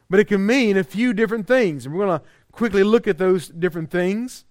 But 0.08 0.20
it 0.20 0.28
can 0.28 0.44
mean 0.44 0.76
a 0.76 0.84
few 0.84 1.12
different 1.12 1.46
things. 1.46 1.86
And 1.86 1.94
we're 1.94 2.06
going 2.06 2.18
to 2.18 2.26
quickly 2.52 2.82
look 2.82 3.06
at 3.06 3.18
those 3.18 3.48
different 3.48 3.90
things. 3.90 4.44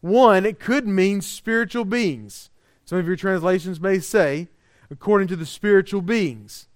One, 0.00 0.44
it 0.44 0.58
could 0.58 0.86
mean 0.86 1.20
spiritual 1.20 1.84
beings. 1.84 2.50
Some 2.84 2.98
of 2.98 3.06
your 3.06 3.16
translations 3.16 3.80
may 3.80 3.98
say, 3.98 4.48
according 4.90 5.28
to 5.28 5.36
the 5.36 5.46
spiritual 5.46 6.02
beings. 6.02 6.68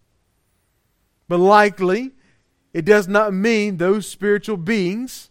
But 1.28 1.38
likely, 1.38 2.12
it 2.72 2.84
does 2.84 3.08
not 3.08 3.32
mean 3.32 3.76
those 3.76 4.06
spiritual 4.06 4.56
beings, 4.56 5.30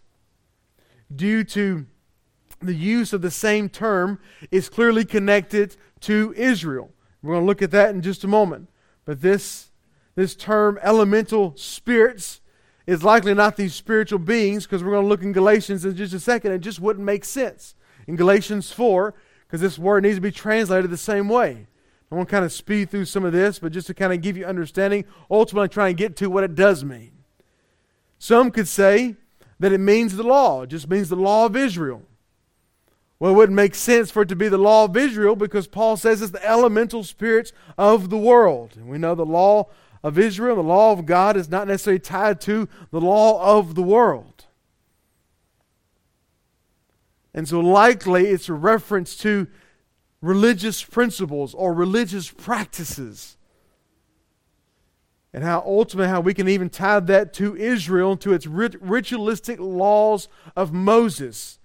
due 1.14 1.44
to 1.44 1.86
the 2.60 2.74
use 2.74 3.12
of 3.12 3.22
the 3.22 3.30
same 3.30 3.68
term, 3.68 4.18
is 4.50 4.68
clearly 4.68 5.04
connected 5.04 5.76
to 6.00 6.34
Israel. 6.36 6.90
We're 7.22 7.34
going 7.34 7.42
to 7.42 7.46
look 7.46 7.62
at 7.62 7.70
that 7.70 7.94
in 7.94 8.02
just 8.02 8.24
a 8.24 8.28
moment. 8.28 8.68
But 9.04 9.20
this, 9.20 9.70
this 10.14 10.34
term, 10.34 10.78
elemental 10.82 11.54
spirits, 11.56 12.40
is 12.86 13.02
likely 13.02 13.34
not 13.34 13.56
these 13.56 13.74
spiritual 13.74 14.18
beings 14.18 14.64
because 14.64 14.82
we're 14.84 14.90
going 14.90 15.04
to 15.04 15.08
look 15.08 15.22
in 15.22 15.32
Galatians 15.32 15.84
in 15.84 15.96
just 15.96 16.12
a 16.12 16.20
second. 16.20 16.52
It 16.52 16.58
just 16.58 16.80
wouldn't 16.80 17.04
make 17.04 17.24
sense. 17.24 17.74
In 18.06 18.16
Galatians 18.16 18.70
4, 18.70 19.14
because 19.46 19.60
this 19.60 19.78
word 19.78 20.02
needs 20.02 20.16
to 20.16 20.20
be 20.20 20.30
translated 20.30 20.90
the 20.90 20.96
same 20.96 21.28
way. 21.28 21.66
I 22.10 22.14
want 22.14 22.28
to 22.28 22.30
kind 22.30 22.44
of 22.44 22.52
speed 22.52 22.90
through 22.90 23.06
some 23.06 23.24
of 23.24 23.32
this, 23.32 23.58
but 23.58 23.72
just 23.72 23.86
to 23.88 23.94
kind 23.94 24.12
of 24.12 24.20
give 24.20 24.36
you 24.36 24.44
understanding, 24.44 25.04
ultimately 25.30 25.68
try 25.68 25.88
and 25.88 25.96
get 25.96 26.16
to 26.16 26.28
what 26.28 26.44
it 26.44 26.54
does 26.54 26.84
mean. 26.84 27.12
Some 28.18 28.50
could 28.50 28.68
say 28.68 29.16
that 29.58 29.72
it 29.72 29.80
means 29.80 30.16
the 30.16 30.22
law, 30.22 30.62
it 30.62 30.68
just 30.68 30.88
means 30.88 31.08
the 31.08 31.16
law 31.16 31.46
of 31.46 31.56
Israel. 31.56 32.02
Well, 33.18 33.32
it 33.32 33.36
wouldn't 33.36 33.56
make 33.56 33.74
sense 33.74 34.10
for 34.10 34.22
it 34.22 34.28
to 34.28 34.36
be 34.36 34.48
the 34.48 34.58
law 34.58 34.84
of 34.84 34.96
Israel 34.96 35.36
because 35.36 35.66
Paul 35.66 35.96
says 35.96 36.20
it's 36.20 36.32
the 36.32 36.46
elemental 36.46 37.04
spirits 37.04 37.52
of 37.78 38.10
the 38.10 38.18
world. 38.18 38.74
And 38.76 38.88
we 38.88 38.98
know 38.98 39.14
the 39.14 39.24
law 39.24 39.68
of 40.02 40.18
Israel, 40.18 40.56
the 40.56 40.62
law 40.62 40.92
of 40.92 41.06
God, 41.06 41.36
is 41.36 41.48
not 41.48 41.68
necessarily 41.68 42.00
tied 42.00 42.40
to 42.42 42.68
the 42.90 43.00
law 43.00 43.58
of 43.58 43.74
the 43.74 43.82
world. 43.82 44.44
And 47.32 47.48
so, 47.48 47.60
likely, 47.60 48.26
it's 48.26 48.48
a 48.48 48.52
reference 48.52 49.16
to 49.18 49.48
religious 50.20 50.82
principles 50.82 51.54
or 51.54 51.72
religious 51.72 52.30
practices 52.30 53.36
and 55.34 55.42
how 55.42 55.62
ultimately 55.66 56.08
how 56.08 56.20
we 56.20 56.32
can 56.32 56.48
even 56.48 56.70
tie 56.70 57.00
that 57.00 57.32
to 57.34 57.56
Israel 57.56 58.16
to 58.18 58.32
its 58.32 58.46
ritualistic 58.46 59.58
laws 59.58 60.28
of 60.54 60.72
Moses. 60.72 61.58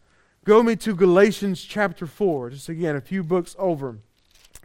Go 0.46 0.64
me 0.64 0.76
to 0.78 0.96
Galatians 0.96 1.62
chapter 1.64 2.08
4, 2.08 2.52
just 2.52 2.70
again, 2.70 2.96
a 2.96 3.02
few 3.02 3.24
books 3.24 3.56
over. 3.60 3.98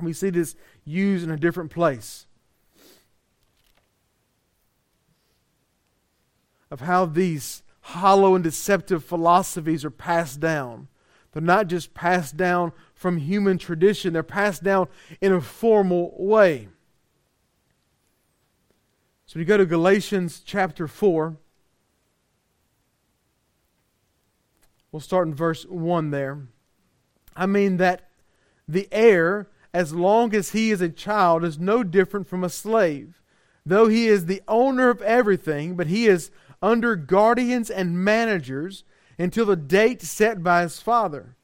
We 0.01 0.13
see 0.13 0.31
this 0.31 0.57
used 0.85 1.25
in 1.25 1.31
a 1.31 1.37
different 1.37 1.71
place. 1.71 2.27
Of 6.71 6.81
how 6.81 7.07
these 7.07 7.63
hollow 7.81 8.35
and 8.35 8.43
deceptive 8.43 9.05
philosophies 9.05 9.85
are 9.85 9.91
passed 9.91 10.41
down. 10.41 10.89
They're 11.33 11.43
not 11.43 11.67
just 11.67 11.93
passed 11.93 12.37
down 12.37 12.73
from 12.95 13.19
human 13.19 13.59
tradition, 13.59 14.13
they're 14.13 14.23
passed 14.23 14.63
down 14.63 14.89
in 15.21 15.33
a 15.33 15.41
formal 15.41 16.15
way. 16.17 16.69
So 19.27 19.39
you 19.39 19.45
go 19.45 19.57
to 19.57 19.67
Galatians 19.67 20.41
chapter 20.45 20.87
4. 20.87 21.37
We'll 24.95 25.01
start 25.01 25.27
in 25.27 25.35
verse 25.35 25.65
1 25.65 26.13
there. 26.13 26.47
I 27.35 27.47
mean 27.47 27.79
that 27.79 28.11
the 28.69 28.87
heir, 28.93 29.49
as 29.73 29.93
long 29.93 30.33
as 30.33 30.53
he 30.53 30.71
is 30.71 30.81
a 30.81 30.89
child, 30.89 31.43
is 31.43 31.59
no 31.59 31.83
different 31.83 32.29
from 32.29 32.45
a 32.45 32.49
slave. 32.49 33.21
Though 33.67 33.89
he 33.89 34.07
is 34.07 34.27
the 34.27 34.41
owner 34.47 34.91
of 34.91 35.03
everything, 35.03 35.75
but 35.75 35.89
he 35.89 36.07
is 36.07 36.31
under 36.63 36.95
guardians 36.95 37.71
and 37.71 38.05
managers 38.05 38.85
until 39.19 39.47
the 39.47 39.57
date 39.57 40.01
set 40.01 40.45
by 40.45 40.63
his 40.63 40.79
father. 40.81 41.35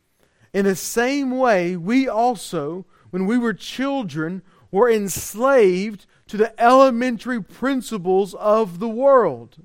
In 0.55 0.65
the 0.65 0.77
same 0.77 1.37
way, 1.37 1.75
we 1.75 2.07
also, 2.07 2.87
when 3.11 3.27
we 3.27 3.37
were 3.37 3.53
children, 3.53 4.43
were 4.71 4.89
enslaved 4.89 6.07
to 6.29 6.37
the 6.37 6.55
elementary 6.63 7.43
principles 7.43 8.33
of 8.35 8.79
the 8.79 8.89
world. 8.89 9.57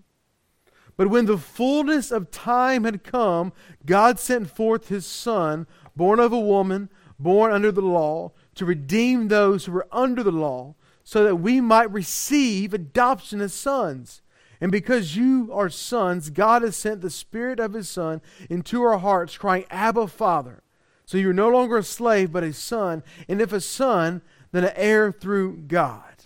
But 0.98 1.10
when 1.10 1.26
the 1.26 1.38
fullness 1.38 2.12
of 2.12 2.32
time 2.32 2.84
had 2.86 3.04
come, 3.04 3.52
God 3.86 4.20
sent 4.20 4.50
forth 4.50 4.88
his 4.88 5.06
Son, 5.06 5.68
born 5.96 6.20
of 6.20 6.32
a 6.32 6.40
woman, 6.40 6.90
born 7.20 7.52
under 7.52 7.72
the 7.72 7.82
law, 7.82 8.32
to 8.56 8.66
redeem 8.66 9.28
those 9.28 9.66
who 9.66 9.74
were 9.74 9.88
under 9.92 10.24
the 10.24 10.32
law, 10.32 10.76
so 11.04 11.24
that 11.24 11.36
we 11.36 11.62
might 11.62 11.92
receive 11.92 12.74
adoption 12.74 13.42
as 13.42 13.54
sons. 13.54 14.22
And 14.62 14.72
because 14.72 15.18
you 15.18 15.50
are 15.54 15.70
sons, 15.70 16.30
God 16.30 16.62
has 16.62 16.78
sent 16.78 17.02
the 17.02 17.10
Spirit 17.10 17.60
of 17.60 17.74
His 17.74 17.90
Son 17.90 18.22
into 18.50 18.82
our 18.82 18.98
hearts, 18.98 19.38
crying, 19.38 19.66
Abba, 19.70 20.08
Father. 20.08 20.64
So 21.06 21.18
you're 21.18 21.34
no 21.34 21.50
longer 21.50 21.78
a 21.78 21.84
slave, 21.84 22.32
but 22.32 22.44
a 22.44 22.52
son. 22.52 23.04
And 23.28 23.40
if 23.40 23.54
a 23.54 23.62
son, 23.62 24.22
then 24.52 24.64
an 24.64 24.74
heir 24.76 25.12
through 25.12 25.58
God. 25.68 26.26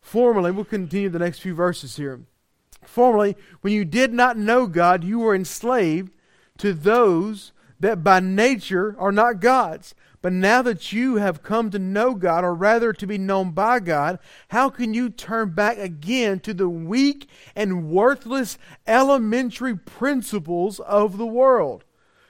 Formerly, 0.00 0.50
we'll 0.50 0.64
continue 0.64 1.08
the 1.08 1.18
next 1.18 1.38
few 1.38 1.54
verses 1.54 1.96
here. 1.96 2.22
Formerly, 2.86 3.36
when 3.60 3.72
you 3.72 3.84
did 3.84 4.12
not 4.12 4.38
know 4.38 4.66
God, 4.66 5.04
you 5.04 5.18
were 5.18 5.34
enslaved 5.34 6.12
to 6.58 6.72
those 6.72 7.52
that 7.78 8.02
by 8.02 8.20
nature 8.20 8.96
are 8.98 9.12
not 9.12 9.40
God's. 9.40 9.94
But 10.22 10.32
now 10.32 10.62
that 10.62 10.92
you 10.92 11.16
have 11.16 11.42
come 11.42 11.70
to 11.70 11.78
know 11.78 12.14
God, 12.14 12.42
or 12.42 12.54
rather 12.54 12.92
to 12.92 13.06
be 13.06 13.18
known 13.18 13.52
by 13.52 13.78
God, 13.78 14.18
how 14.48 14.70
can 14.70 14.92
you 14.92 15.08
turn 15.08 15.50
back 15.50 15.78
again 15.78 16.40
to 16.40 16.52
the 16.52 16.68
weak 16.68 17.28
and 17.54 17.88
worthless 17.88 18.58
elementary 18.86 19.76
principles 19.76 20.80
of 20.80 21.16
the 21.16 21.26
world, 21.26 21.84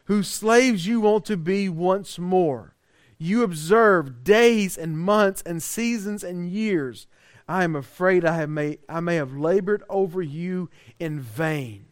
whose 0.07 0.29
slaves 0.29 0.87
you 0.87 1.01
want 1.01 1.25
to 1.27 1.39
be 1.39 1.71
once 1.71 2.19
more? 2.19 2.75
You 3.19 3.43
observe 3.43 4.25
days 4.25 4.77
and 4.77 4.99
months 4.99 5.43
and 5.47 5.63
seasons 5.63 6.23
and 6.23 6.51
years. 6.51 7.07
I 7.49 7.65
am 7.65 7.77
afraid 7.77 8.25
I, 8.25 8.37
have 8.37 8.51
may, 8.51 8.79
I 8.89 9.01
may 9.01 9.17
have 9.17 9.37
labored 9.37 9.85
over 9.89 10.21
you 10.21 10.69
in 10.99 11.21
vain. 11.21 11.87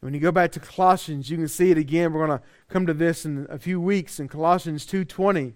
When 0.00 0.14
you 0.14 0.20
go 0.20 0.32
back 0.32 0.52
to 0.52 0.60
Colossians, 0.60 1.30
you 1.30 1.36
can 1.36 1.48
see 1.48 1.70
it 1.70 1.78
again. 1.78 2.12
We're 2.12 2.26
going 2.26 2.38
to 2.38 2.44
come 2.68 2.86
to 2.86 2.94
this 2.94 3.24
in 3.24 3.46
a 3.50 3.58
few 3.58 3.80
weeks 3.80 4.18
in 4.18 4.28
Colossians 4.28 4.86
2:20. 4.86 5.52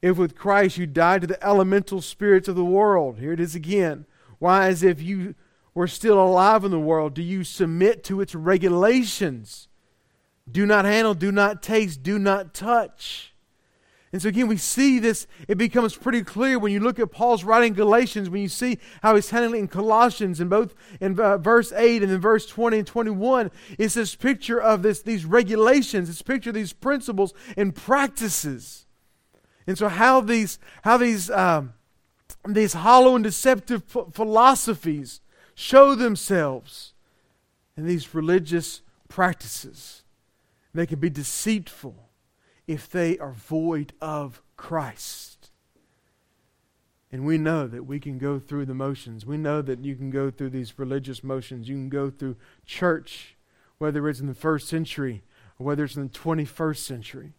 If 0.00 0.16
with 0.16 0.34
Christ 0.34 0.78
you 0.78 0.86
died 0.86 1.20
to 1.20 1.26
the 1.26 1.44
elemental 1.44 2.00
spirits 2.00 2.48
of 2.48 2.56
the 2.56 2.64
world, 2.64 3.18
here 3.18 3.32
it 3.32 3.40
is 3.40 3.54
again. 3.54 4.06
Why, 4.38 4.68
as 4.68 4.82
if 4.82 5.02
you 5.02 5.34
were 5.74 5.86
still 5.86 6.18
alive 6.18 6.64
in 6.64 6.70
the 6.70 6.80
world, 6.80 7.12
do 7.12 7.22
you 7.22 7.44
submit 7.44 8.02
to 8.04 8.22
its 8.22 8.34
regulations? 8.34 9.68
Do 10.50 10.64
not 10.64 10.86
handle, 10.86 11.12
do 11.12 11.30
not 11.30 11.62
taste, 11.62 12.02
do 12.02 12.18
not 12.18 12.54
touch. 12.54 13.29
And 14.12 14.20
so 14.20 14.28
again, 14.28 14.48
we 14.48 14.56
see 14.56 14.98
this, 14.98 15.28
it 15.46 15.56
becomes 15.56 15.94
pretty 15.94 16.24
clear 16.24 16.58
when 16.58 16.72
you 16.72 16.80
look 16.80 16.98
at 16.98 17.12
Paul's 17.12 17.44
writing 17.44 17.74
Galatians, 17.74 18.28
when 18.28 18.42
you 18.42 18.48
see 18.48 18.78
how 19.02 19.14
he's 19.14 19.30
handling 19.30 19.60
in 19.60 19.68
Colossians, 19.68 20.40
and 20.40 20.50
both 20.50 20.74
in 21.00 21.18
uh, 21.20 21.38
verse 21.38 21.72
8 21.72 22.02
and 22.02 22.10
in 22.10 22.20
verse 22.20 22.46
20 22.46 22.78
and 22.78 22.86
21, 22.86 23.52
it's 23.78 23.94
this 23.94 24.16
picture 24.16 24.60
of 24.60 24.82
this, 24.82 25.02
these 25.02 25.24
regulations, 25.24 26.08
this 26.08 26.22
picture 26.22 26.50
of 26.50 26.54
these 26.54 26.72
principles 26.72 27.32
and 27.56 27.72
practices. 27.74 28.86
And 29.68 29.78
so 29.78 29.88
how 29.88 30.20
these, 30.20 30.58
how 30.82 30.96
these, 30.96 31.30
um, 31.30 31.74
these 32.48 32.72
hollow 32.72 33.14
and 33.14 33.22
deceptive 33.22 33.84
philosophies 33.84 35.20
show 35.54 35.94
themselves 35.94 36.94
in 37.76 37.86
these 37.86 38.12
religious 38.12 38.82
practices. 39.08 40.02
They 40.74 40.86
can 40.86 40.98
be 40.98 41.10
deceitful 41.10 42.09
if 42.70 42.88
they 42.88 43.18
are 43.18 43.32
void 43.32 43.92
of 44.00 44.40
Christ. 44.56 45.50
And 47.10 47.26
we 47.26 47.36
know 47.36 47.66
that 47.66 47.84
we 47.84 47.98
can 47.98 48.16
go 48.16 48.38
through 48.38 48.66
the 48.66 48.74
motions. 48.74 49.26
We 49.26 49.36
know 49.36 49.60
that 49.60 49.84
you 49.84 49.96
can 49.96 50.08
go 50.08 50.30
through 50.30 50.50
these 50.50 50.78
religious 50.78 51.24
motions. 51.24 51.68
You 51.68 51.74
can 51.74 51.88
go 51.88 52.10
through 52.10 52.36
church, 52.64 53.34
whether 53.78 54.08
it's 54.08 54.20
in 54.20 54.28
the 54.28 54.34
first 54.34 54.68
century 54.68 55.24
or 55.58 55.66
whether 55.66 55.82
it's 55.82 55.96
in 55.96 56.04
the 56.04 56.16
21st 56.16 56.76
century. 56.76 57.32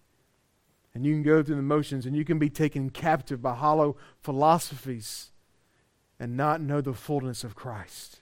And 0.94 1.06
you 1.06 1.14
can 1.14 1.24
go 1.24 1.42
through 1.42 1.56
the 1.56 1.62
motions 1.62 2.06
and 2.06 2.14
you 2.14 2.26
can 2.26 2.38
be 2.38 2.50
taken 2.50 2.90
captive 2.90 3.42
by 3.42 3.56
hollow 3.56 3.96
philosophies 4.20 5.32
and 6.20 6.36
not 6.36 6.60
know 6.60 6.82
the 6.82 6.94
fullness 6.94 7.46
of 7.46 7.56
Christ. 7.56 8.20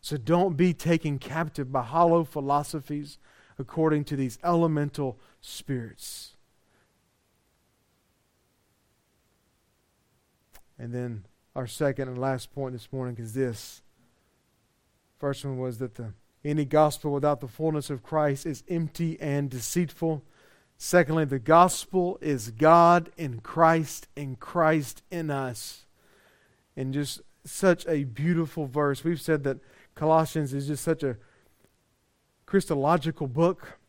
So 0.00 0.16
don't 0.16 0.56
be 0.56 0.74
taken 0.74 1.20
captive 1.20 1.70
by 1.70 1.82
hollow 1.82 2.24
philosophies 2.24 3.18
according 3.56 4.02
to 4.06 4.16
these 4.16 4.40
elemental 4.42 5.16
spirits. 5.40 6.34
And 10.80 10.94
then 10.94 11.26
our 11.54 11.66
second 11.66 12.08
and 12.08 12.16
last 12.16 12.54
point 12.54 12.72
this 12.72 12.88
morning 12.90 13.18
is 13.18 13.34
this. 13.34 13.82
First 15.18 15.44
one 15.44 15.58
was 15.58 15.76
that 15.78 15.96
the 15.96 16.14
any 16.42 16.64
gospel 16.64 17.12
without 17.12 17.40
the 17.40 17.48
fullness 17.48 17.90
of 17.90 18.02
Christ 18.02 18.46
is 18.46 18.64
empty 18.66 19.20
and 19.20 19.50
deceitful. 19.50 20.22
Secondly, 20.78 21.26
the 21.26 21.38
gospel 21.38 22.18
is 22.22 22.50
God 22.52 23.10
in 23.18 23.40
Christ 23.40 24.08
and 24.16 24.40
Christ 24.40 25.02
in 25.10 25.30
us. 25.30 25.84
And 26.74 26.94
just 26.94 27.20
such 27.44 27.86
a 27.86 28.04
beautiful 28.04 28.64
verse. 28.64 29.04
We've 29.04 29.20
said 29.20 29.44
that 29.44 29.58
Colossians 29.94 30.54
is 30.54 30.66
just 30.66 30.82
such 30.82 31.02
a 31.02 31.18
Christological 32.46 33.26
book. 33.26 33.79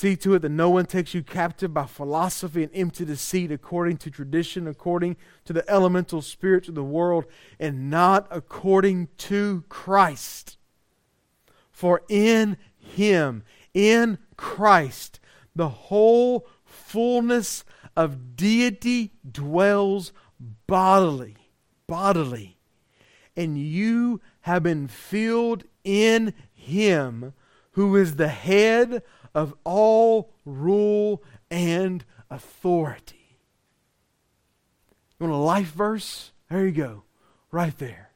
See 0.00 0.16
to 0.16 0.32
it 0.32 0.38
that 0.38 0.48
no 0.48 0.70
one 0.70 0.86
takes 0.86 1.12
you 1.12 1.22
captive 1.22 1.74
by 1.74 1.84
philosophy 1.84 2.62
and 2.62 2.74
empty 2.74 3.04
deceit 3.04 3.52
according 3.52 3.98
to 3.98 4.10
tradition, 4.10 4.66
according 4.66 5.18
to 5.44 5.52
the 5.52 5.70
elemental 5.70 6.22
spirits 6.22 6.70
of 6.70 6.74
the 6.74 6.82
world, 6.82 7.26
and 7.58 7.90
not 7.90 8.26
according 8.30 9.08
to 9.18 9.62
Christ. 9.68 10.56
For 11.70 12.00
in 12.08 12.56
Him, 12.78 13.42
in 13.74 14.16
Christ, 14.38 15.20
the 15.54 15.68
whole 15.68 16.48
fullness 16.64 17.66
of 17.94 18.36
deity 18.36 19.12
dwells 19.30 20.14
bodily. 20.66 21.36
Bodily. 21.86 22.56
And 23.36 23.58
you 23.58 24.22
have 24.40 24.62
been 24.62 24.88
filled 24.88 25.64
in 25.84 26.32
Him 26.54 27.34
who 27.72 27.96
is 27.96 28.16
the 28.16 28.28
head 28.28 29.02
of 29.34 29.54
all 29.64 30.32
rule 30.44 31.22
and 31.50 32.04
authority. 32.30 33.38
You 35.18 35.26
want 35.26 35.34
a 35.34 35.44
life 35.44 35.72
verse? 35.72 36.32
There 36.48 36.66
you 36.66 36.72
go, 36.72 37.04
right 37.50 37.76
there. 37.78 38.10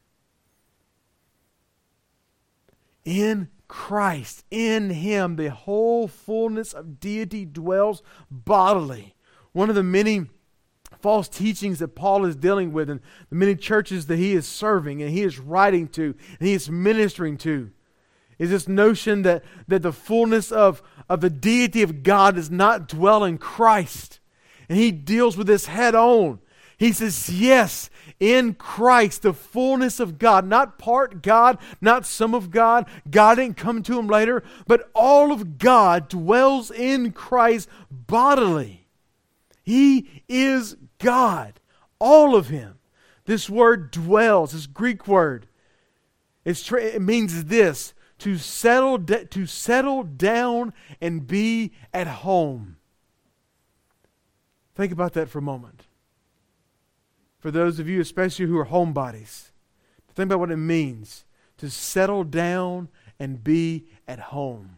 In 3.03 3.49
Christ, 3.67 4.43
in 4.49 4.89
Him, 4.89 5.35
the 5.35 5.51
whole 5.51 6.07
fullness 6.07 6.73
of 6.73 6.99
deity 6.99 7.45
dwells 7.45 8.01
bodily. 8.29 9.15
One 9.53 9.69
of 9.69 9.75
the 9.75 9.83
many 9.83 10.25
false 10.99 11.29
teachings 11.29 11.79
that 11.79 11.89
Paul 11.89 12.25
is 12.25 12.35
dealing 12.35 12.73
with 12.73 12.89
and 12.89 12.99
the 13.29 13.35
many 13.35 13.55
churches 13.55 14.07
that 14.07 14.17
he 14.17 14.33
is 14.33 14.47
serving 14.47 15.01
and 15.01 15.11
he 15.11 15.21
is 15.21 15.39
writing 15.39 15.87
to 15.89 16.15
and 16.39 16.47
he 16.47 16.53
is 16.53 16.69
ministering 16.69 17.37
to 17.39 17.71
is 18.37 18.49
this 18.49 18.67
notion 18.67 19.21
that, 19.23 19.43
that 19.67 19.81
the 19.81 19.93
fullness 19.93 20.51
of, 20.51 20.81
of 21.09 21.21
the 21.21 21.29
deity 21.29 21.81
of 21.81 22.03
God 22.03 22.35
does 22.35 22.51
not 22.51 22.87
dwell 22.87 23.23
in 23.23 23.37
Christ. 23.37 24.19
And 24.67 24.77
he 24.77 24.91
deals 24.91 25.37
with 25.37 25.47
this 25.47 25.67
head 25.67 25.95
on. 25.95 26.39
He 26.77 26.91
says, 26.91 27.29
Yes, 27.29 27.89
in 28.19 28.53
Christ, 28.53 29.21
the 29.21 29.33
fullness 29.33 29.99
of 29.99 30.17
God, 30.17 30.45
not 30.45 30.77
part 30.77 31.21
God, 31.21 31.57
not 31.79 32.05
some 32.05 32.33
of 32.33 32.51
God. 32.51 32.87
God 33.09 33.35
didn't 33.35 33.57
come 33.57 33.81
to 33.83 33.97
him 33.97 34.07
later, 34.07 34.43
but 34.67 34.89
all 34.93 35.31
of 35.31 35.57
God 35.57 36.09
dwells 36.09 36.71
in 36.71 37.11
Christ 37.11 37.69
bodily. 37.89 38.85
He 39.63 40.23
is 40.29 40.77
God, 40.99 41.59
all 41.99 42.35
of 42.35 42.49
Him. 42.49 42.77
This 43.25 43.49
word 43.49 43.89
dwells, 43.89 44.51
this 44.51 44.67
Greek 44.67 45.07
word, 45.07 45.47
tra- 46.53 46.83
it 46.83 47.01
means 47.01 47.45
this 47.45 47.94
to 48.25 48.37
settle, 48.37 48.99
to 48.99 49.45
settle 49.45 50.03
down 50.03 50.73
and 50.99 51.25
be 51.25 51.71
at 51.93 52.07
home. 52.07 52.77
Think 54.75 54.91
about 54.91 55.13
that 55.13 55.29
for 55.29 55.39
a 55.39 55.41
moment 55.41 55.85
for 57.45 57.51
those 57.51 57.77
of 57.77 57.87
you, 57.87 58.01
especially 58.01 58.47
who 58.47 58.57
are 58.57 58.65
homebodies, 58.65 59.51
think 60.15 60.29
about 60.29 60.39
what 60.39 60.49
it 60.49 60.57
means 60.57 61.25
to 61.59 61.69
settle 61.69 62.23
down 62.23 62.89
and 63.19 63.43
be 63.43 63.85
at 64.07 64.17
home. 64.17 64.77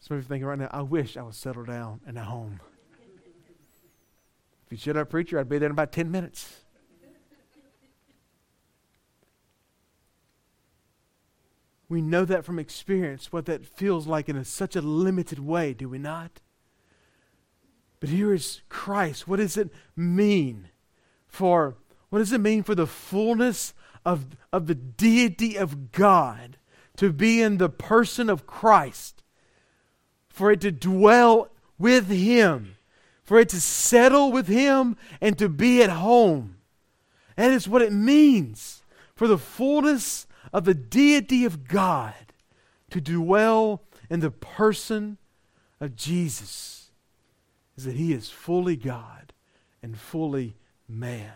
Some 0.00 0.16
of 0.16 0.22
you 0.22 0.24
are 0.24 0.28
thinking 0.30 0.46
right 0.46 0.58
now, 0.58 0.70
I 0.72 0.80
wish 0.80 1.18
I 1.18 1.22
was 1.22 1.36
settled 1.36 1.66
down 1.66 2.00
and 2.06 2.16
at 2.16 2.24
home. 2.24 2.60
If 4.64 4.72
you 4.72 4.78
shut 4.78 4.96
up, 4.96 5.10
preacher, 5.10 5.38
I'd 5.38 5.50
be 5.50 5.58
there 5.58 5.66
in 5.66 5.72
about 5.72 5.92
10 5.92 6.10
minutes. 6.10 6.63
We 11.94 12.02
know 12.02 12.24
that 12.24 12.44
from 12.44 12.58
experience, 12.58 13.32
what 13.32 13.46
that 13.46 13.64
feels 13.64 14.08
like 14.08 14.28
in 14.28 14.34
a, 14.34 14.44
such 14.44 14.74
a 14.74 14.80
limited 14.80 15.38
way, 15.38 15.74
do 15.74 15.88
we 15.88 15.98
not? 15.98 16.40
But 18.00 18.08
here 18.08 18.34
is 18.34 18.62
Christ. 18.68 19.28
What 19.28 19.36
does 19.36 19.56
it 19.56 19.70
mean 19.94 20.70
for 21.28 21.76
what 22.10 22.18
does 22.18 22.32
it 22.32 22.40
mean 22.40 22.64
for 22.64 22.74
the 22.74 22.88
fullness 22.88 23.74
of, 24.04 24.26
of 24.52 24.66
the 24.66 24.74
deity 24.74 25.54
of 25.54 25.92
God 25.92 26.58
to 26.96 27.12
be 27.12 27.40
in 27.40 27.58
the 27.58 27.68
person 27.68 28.28
of 28.28 28.44
Christ? 28.44 29.22
For 30.28 30.50
it 30.50 30.62
to 30.62 30.72
dwell 30.72 31.52
with 31.78 32.08
Him, 32.08 32.74
for 33.22 33.38
it 33.38 33.50
to 33.50 33.60
settle 33.60 34.32
with 34.32 34.48
Him 34.48 34.96
and 35.20 35.38
to 35.38 35.48
be 35.48 35.80
at 35.80 35.90
home. 35.90 36.56
That 37.36 37.52
is 37.52 37.68
what 37.68 37.82
it 37.82 37.92
means 37.92 38.82
for 39.14 39.28
the 39.28 39.38
fullness 39.38 40.26
of 40.52 40.64
the 40.64 40.74
deity 40.74 41.44
of 41.44 41.66
God 41.66 42.14
to 42.90 43.00
dwell 43.00 43.82
in 44.10 44.20
the 44.20 44.30
person 44.30 45.18
of 45.80 45.96
Jesus 45.96 46.90
is 47.76 47.84
that 47.84 47.96
he 47.96 48.12
is 48.12 48.30
fully 48.30 48.76
God 48.76 49.32
and 49.82 49.98
fully 49.98 50.56
man. 50.88 51.32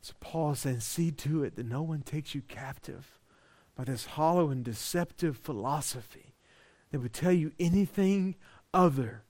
So 0.00 0.12
Paul 0.20 0.54
says, 0.54 0.84
see 0.84 1.10
to 1.12 1.44
it 1.44 1.56
that 1.56 1.66
no 1.66 1.82
one 1.82 2.02
takes 2.02 2.34
you 2.34 2.42
captive 2.42 3.18
by 3.74 3.84
this 3.84 4.06
hollow 4.06 4.50
and 4.50 4.62
deceptive 4.62 5.36
philosophy 5.36 6.34
that 6.90 7.00
would 7.00 7.12
tell 7.12 7.32
you 7.32 7.52
anything 7.58 8.36
other 8.72 9.24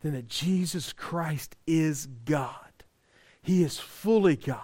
than 0.00 0.12
that 0.12 0.28
Jesus 0.28 0.92
Christ 0.92 1.56
is 1.66 2.06
God. 2.24 2.52
He 3.40 3.62
is 3.62 3.78
fully 3.78 4.36
God. 4.36 4.60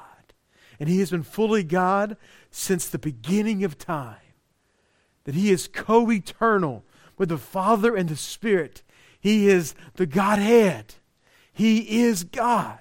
And 0.78 0.88
he 0.88 0.98
has 1.00 1.10
been 1.10 1.22
fully 1.22 1.62
God 1.62 2.16
since 2.50 2.88
the 2.88 2.98
beginning 2.98 3.64
of 3.64 3.78
time. 3.78 4.16
That 5.24 5.34
he 5.34 5.50
is 5.50 5.68
co 5.68 6.10
eternal 6.10 6.84
with 7.16 7.28
the 7.28 7.38
Father 7.38 7.94
and 7.94 8.08
the 8.08 8.16
Spirit. 8.16 8.82
He 9.20 9.48
is 9.48 9.74
the 9.94 10.06
Godhead. 10.06 10.94
He 11.52 12.02
is 12.02 12.24
God. 12.24 12.80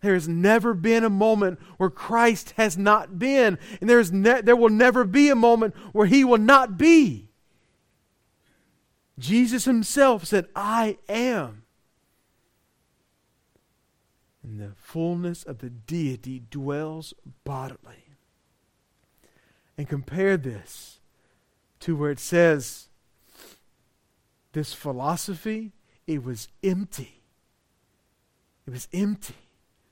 There 0.00 0.14
has 0.14 0.28
never 0.28 0.72
been 0.72 1.04
a 1.04 1.10
moment 1.10 1.58
where 1.78 1.90
Christ 1.90 2.52
has 2.56 2.78
not 2.78 3.18
been, 3.18 3.58
and 3.80 3.90
there's 3.90 4.12
ne- 4.12 4.40
there 4.40 4.56
will 4.56 4.70
never 4.70 5.04
be 5.04 5.30
a 5.30 5.34
moment 5.34 5.74
where 5.92 6.06
he 6.06 6.24
will 6.24 6.38
not 6.38 6.78
be. 6.78 7.30
Jesus 9.18 9.64
himself 9.64 10.24
said, 10.24 10.46
I 10.54 10.98
am. 11.08 11.65
And 14.46 14.60
the 14.60 14.72
fullness 14.76 15.42
of 15.42 15.58
the 15.58 15.70
deity 15.70 16.40
dwells 16.50 17.12
bodily. 17.42 18.14
And 19.76 19.88
compare 19.88 20.36
this 20.36 21.00
to 21.80 21.96
where 21.96 22.12
it 22.12 22.20
says, 22.20 22.88
this 24.52 24.72
philosophy, 24.72 25.72
it 26.06 26.22
was 26.24 26.48
empty. 26.62 27.22
It 28.66 28.70
was 28.70 28.86
empty. 28.92 29.34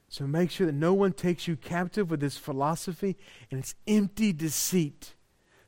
So 0.08 0.26
make 0.26 0.52
sure 0.52 0.66
that 0.66 0.72
no 0.72 0.94
one 0.94 1.12
takes 1.12 1.48
you 1.48 1.56
captive 1.56 2.08
with 2.08 2.20
this 2.20 2.36
philosophy 2.36 3.16
and 3.50 3.58
it's 3.58 3.74
empty 3.88 4.32
deceit. 4.32 5.14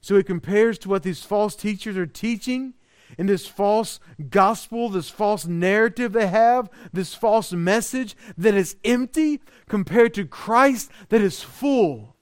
So 0.01 0.15
it 0.15 0.27
compares 0.27 0.79
to 0.79 0.89
what 0.89 1.03
these 1.03 1.25
false 1.25 1.57
teachers 1.57 1.97
are 1.97 2.07
teaching 2.07 2.75
in 3.19 3.27
this 3.27 3.47
false 3.47 4.01
gospel, 4.31 4.89
this 4.89 5.11
false 5.11 5.47
narrative 5.47 6.13
they 6.13 6.27
have, 6.27 6.69
this 6.93 7.15
false 7.15 7.53
message 7.53 8.15
that 8.37 8.55
is 8.55 8.77
empty 8.85 9.41
compared 9.69 10.15
to 10.15 10.25
Christ 10.25 10.91
that 11.09 11.21
is 11.21 11.43
full. 11.43 12.17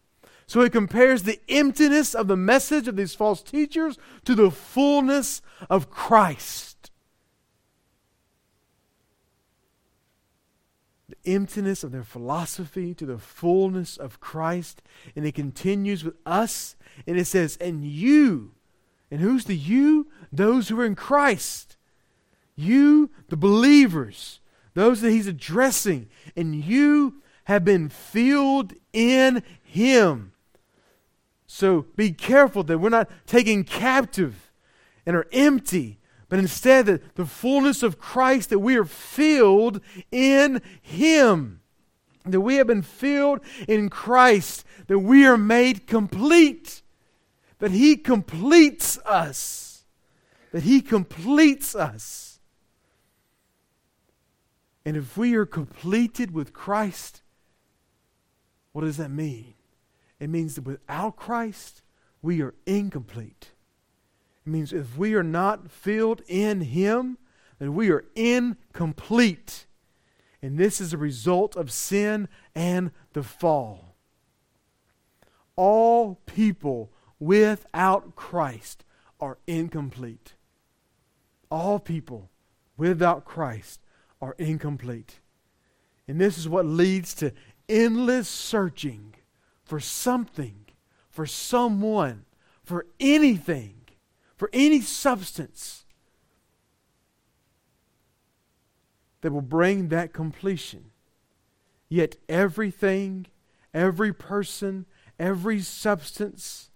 So 0.46 0.62
he 0.62 0.70
compares 0.70 1.22
the 1.22 1.40
emptiness 1.48 2.14
of 2.14 2.28
the 2.28 2.36
message 2.36 2.86
of 2.86 2.96
these 2.96 3.14
false 3.14 3.42
teachers 3.42 3.98
to 4.24 4.34
the 4.34 4.50
fullness 4.50 5.40
of 5.70 5.90
Christ. 5.90 6.90
The 11.08 11.32
emptiness 11.32 11.82
of 11.82 11.92
their 11.92 12.04
philosophy 12.04 12.94
to 12.94 13.06
the 13.06 13.18
fullness 13.18 13.96
of 13.96 14.20
Christ. 14.20 14.82
And 15.16 15.26
it 15.26 15.34
continues 15.34 16.04
with 16.04 16.16
us, 16.26 16.76
and 17.06 17.18
it 17.18 17.26
says, 17.26 17.56
And 17.56 17.84
you, 17.84 18.52
and 19.10 19.20
who's 19.20 19.44
the 19.46 19.56
you? 19.56 20.08
Those 20.36 20.68
who 20.68 20.80
are 20.80 20.86
in 20.86 20.94
Christ. 20.94 21.76
You, 22.56 23.10
the 23.28 23.36
believers, 23.36 24.40
those 24.74 25.00
that 25.00 25.10
he's 25.10 25.26
addressing, 25.26 26.08
and 26.36 26.54
you 26.54 27.22
have 27.44 27.64
been 27.64 27.88
filled 27.88 28.72
in 28.92 29.42
him 29.62 30.34
so 31.54 31.82
be 31.94 32.10
careful 32.10 32.64
that 32.64 32.78
we're 32.78 32.88
not 32.88 33.08
taken 33.28 33.62
captive 33.62 34.50
and 35.06 35.14
are 35.14 35.28
empty, 35.30 36.00
but 36.28 36.40
instead 36.40 36.86
that 36.86 37.14
the 37.14 37.26
fullness 37.26 37.84
of 37.84 37.96
Christ, 37.96 38.50
that 38.50 38.58
we 38.58 38.76
are 38.76 38.84
filled 38.84 39.80
in 40.10 40.60
Him. 40.82 41.60
That 42.24 42.40
we 42.40 42.56
have 42.56 42.66
been 42.66 42.82
filled 42.82 43.38
in 43.68 43.88
Christ, 43.88 44.64
that 44.88 44.98
we 44.98 45.24
are 45.26 45.38
made 45.38 45.86
complete, 45.86 46.82
that 47.60 47.70
He 47.70 47.96
completes 47.96 48.98
us, 49.06 49.73
that 50.54 50.62
He 50.62 50.80
completes 50.80 51.74
us. 51.74 52.38
And 54.86 54.96
if 54.96 55.16
we 55.16 55.34
are 55.34 55.46
completed 55.46 56.30
with 56.30 56.52
Christ, 56.52 57.22
what 58.70 58.82
does 58.82 58.96
that 58.98 59.10
mean? 59.10 59.54
It 60.20 60.30
means 60.30 60.54
that 60.54 60.62
without 60.62 61.16
Christ, 61.16 61.82
we 62.22 62.40
are 62.40 62.54
incomplete. 62.66 63.50
It 64.46 64.50
means 64.50 64.72
if 64.72 64.96
we 64.96 65.14
are 65.14 65.24
not 65.24 65.72
filled 65.72 66.22
in 66.28 66.60
Him, 66.60 67.18
then 67.58 67.74
we 67.74 67.90
are 67.90 68.04
incomplete. 68.14 69.66
And 70.40 70.56
this 70.56 70.80
is 70.80 70.92
a 70.92 70.98
result 70.98 71.56
of 71.56 71.72
sin 71.72 72.28
and 72.54 72.92
the 73.12 73.24
fall. 73.24 73.96
All 75.56 76.20
people 76.26 76.92
without 77.18 78.14
Christ 78.14 78.84
are 79.18 79.38
incomplete. 79.48 80.34
All 81.54 81.78
people 81.78 82.30
without 82.76 83.24
Christ 83.24 83.80
are 84.20 84.34
incomplete. 84.38 85.20
And 86.08 86.20
this 86.20 86.36
is 86.36 86.48
what 86.48 86.66
leads 86.66 87.14
to 87.14 87.32
endless 87.68 88.28
searching 88.28 89.14
for 89.62 89.78
something, 89.78 90.64
for 91.08 91.26
someone, 91.26 92.24
for 92.64 92.86
anything, 92.98 93.82
for 94.34 94.50
any 94.52 94.80
substance 94.80 95.84
that 99.20 99.30
will 99.30 99.40
bring 99.40 99.90
that 99.90 100.12
completion. 100.12 100.86
Yet 101.88 102.16
everything, 102.28 103.28
every 103.72 104.12
person, 104.12 104.86
every 105.20 105.60
substance, 105.60 106.72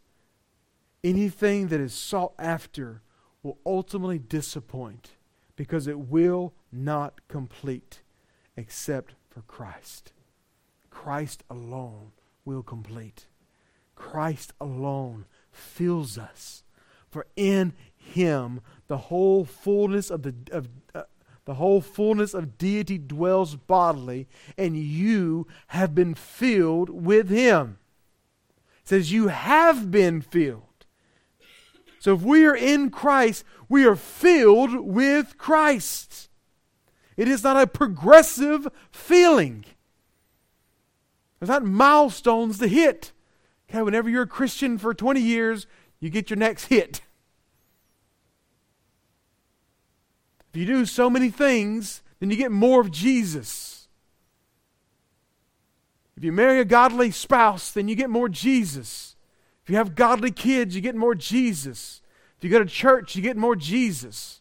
anything 1.03 1.67
that 1.67 1.81
is 1.81 1.93
sought 1.95 2.35
after 2.39 3.03
will 3.43 3.59
ultimately 3.65 4.19
disappoint 4.19 5.11
because 5.57 5.87
it 5.87 5.99
will 5.99 6.55
not 6.73 7.21
complete 7.29 8.03
except 8.57 9.15
for 9.31 9.43
Christ. 9.43 10.13
Christ 10.91 11.45
alone 11.49 12.13
will 12.45 12.63
complete. 12.63 13.27
Christ 13.95 14.53
alone 14.61 15.27
fills 15.51 16.19
us. 16.19 16.63
For 17.11 17.27
in 17.37 17.73
him 17.97 18.61
the 18.87 18.99
whole 18.99 19.45
fullness 19.45 20.11
of 20.11 20.23
the, 20.23 20.35
of, 20.53 20.69
uh, 20.95 21.03
the 21.45 21.55
whole 21.55 21.81
fullness 21.81 22.35
of 22.35 22.59
deity 22.59 22.99
dwells 22.99 23.57
bodily, 23.57 24.29
and 24.57 24.77
you 24.77 25.47
have 25.69 25.95
been 25.95 26.15
filled 26.15 26.91
with 26.91 27.31
him. 27.31 27.79
It 28.83 28.89
says 28.89 29.13
you 29.13 29.29
have 29.29 29.91
been 29.91 30.21
filled. 30.21 30.68
So 31.99 32.15
if 32.15 32.23
we 32.23 32.47
are 32.47 32.57
in 32.57 32.91
Christ, 32.91 33.45
we 33.69 33.85
are 33.85 33.97
filled 33.97 34.75
with 34.75 35.37
Christ. 35.37 36.29
It 37.17 37.29
is 37.29 37.43
not 37.43 37.61
a 37.61 37.67
progressive 37.67 38.69
feeling. 38.91 39.65
There's 41.39 41.49
not 41.49 41.65
milestones 41.65 42.59
to 42.59 42.69
hit. 42.69 43.13
Okay, 43.69 43.83
whenever 43.83 44.09
you're 44.09 44.23
a 44.23 44.27
Christian 44.27 44.79
for 44.79 44.95
20 44.95 45.21
years, 45.21 45.67
you 46.01 46.11
get 46.11 46.31
your 46.31 46.37
next 46.37 46.67
hit. 46.67 47.03
If 50.51 50.57
you 50.57 50.65
do 50.65 50.87
so 50.87 51.11
many 51.11 51.29
things, 51.29 52.03
then 52.21 52.31
you 52.31 52.37
get 52.37 52.51
more 52.51 52.81
of 52.81 52.91
Jesus. 52.91 53.89
If 56.17 56.25
you 56.25 56.33
marry 56.33 56.59
a 56.61 56.65
godly 56.65 57.11
spouse, 57.11 57.71
then 57.71 57.87
you 57.89 57.95
get 57.95 58.11
more 58.11 58.29
Jesus. 58.29 59.15
If 59.69 59.73
you 59.73 59.77
have 59.77 59.95
godly 59.95 60.31
kids, 60.31 60.75
you 60.75 60.81
get 60.81 60.97
more 60.97 61.15
Jesus. 61.15 62.01
If 62.39 62.45
you 62.45 62.49
go 62.49 62.59
to 62.59 62.65
church, 62.65 63.15
you 63.15 63.21
get 63.21 63.37
more 63.37 63.55
Jesus. 63.55 64.41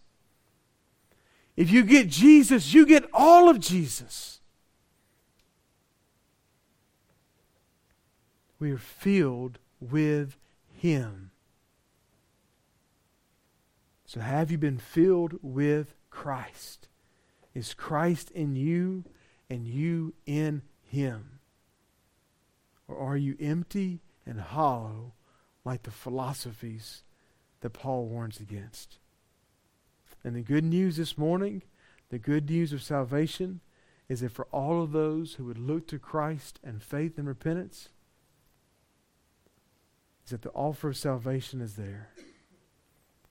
If 1.58 1.70
you 1.70 1.84
get 1.84 2.08
Jesus, 2.08 2.74
you 2.74 2.86
get 2.86 3.04
all 3.14 3.50
of 3.50 3.60
Jesus. 3.60 4.40
We 8.58 8.72
are 8.72 8.78
filled 8.78 9.60
with 9.82 10.38
Him. 10.74 11.32
So, 14.06 14.22
have 14.22 14.50
you 14.50 14.58
been 14.58 14.78
filled 14.78 15.40
with 15.42 15.94
Christ? 16.10 16.88
Is 17.54 17.74
Christ 17.74 18.32
in 18.32 18.56
you 18.56 19.04
and 19.50 19.68
you 19.68 20.14
in 20.26 20.62
Him? 20.84 21.40
Or 22.88 22.98
are 22.98 23.18
you 23.18 23.36
empty 23.42 24.00
and 24.26 24.40
hollow 24.40 25.12
like 25.68 25.84
the 25.84 25.92
philosophies 25.92 27.04
that 27.60 27.72
Paul 27.72 28.08
warns 28.08 28.40
against? 28.40 29.00
And 30.24 30.36
the 30.36 30.42
good 30.42 30.64
news 30.64 30.96
this 30.96 31.18
morning, 31.18 31.62
the 32.10 32.18
good 32.18 32.50
news 32.50 32.72
of 32.72 32.82
salvation, 32.82 33.60
is 34.08 34.22
that 34.22 34.32
for 34.32 34.46
all 34.46 34.82
of 34.82 34.94
those 34.94 35.34
who 35.34 35.44
would 35.44 35.58
look 35.58 35.88
to 35.88 36.00
Christ 36.00 36.60
and 36.64 36.82
faith 36.82 37.18
and 37.18 37.28
repentance, 37.28 37.90
is 40.24 40.32
that 40.32 40.42
the 40.42 40.52
offer 40.52 40.90
of 40.90 40.98
salvation 40.98 41.62
is 41.62 41.76
there. 41.76 42.10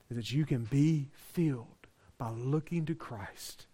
Is 0.09 0.17
that 0.17 0.31
you 0.31 0.45
can 0.45 0.63
be 0.65 1.09
filled 1.11 1.87
by 2.17 2.29
looking 2.29 2.85
to 2.85 2.95
Christ. 2.95 3.65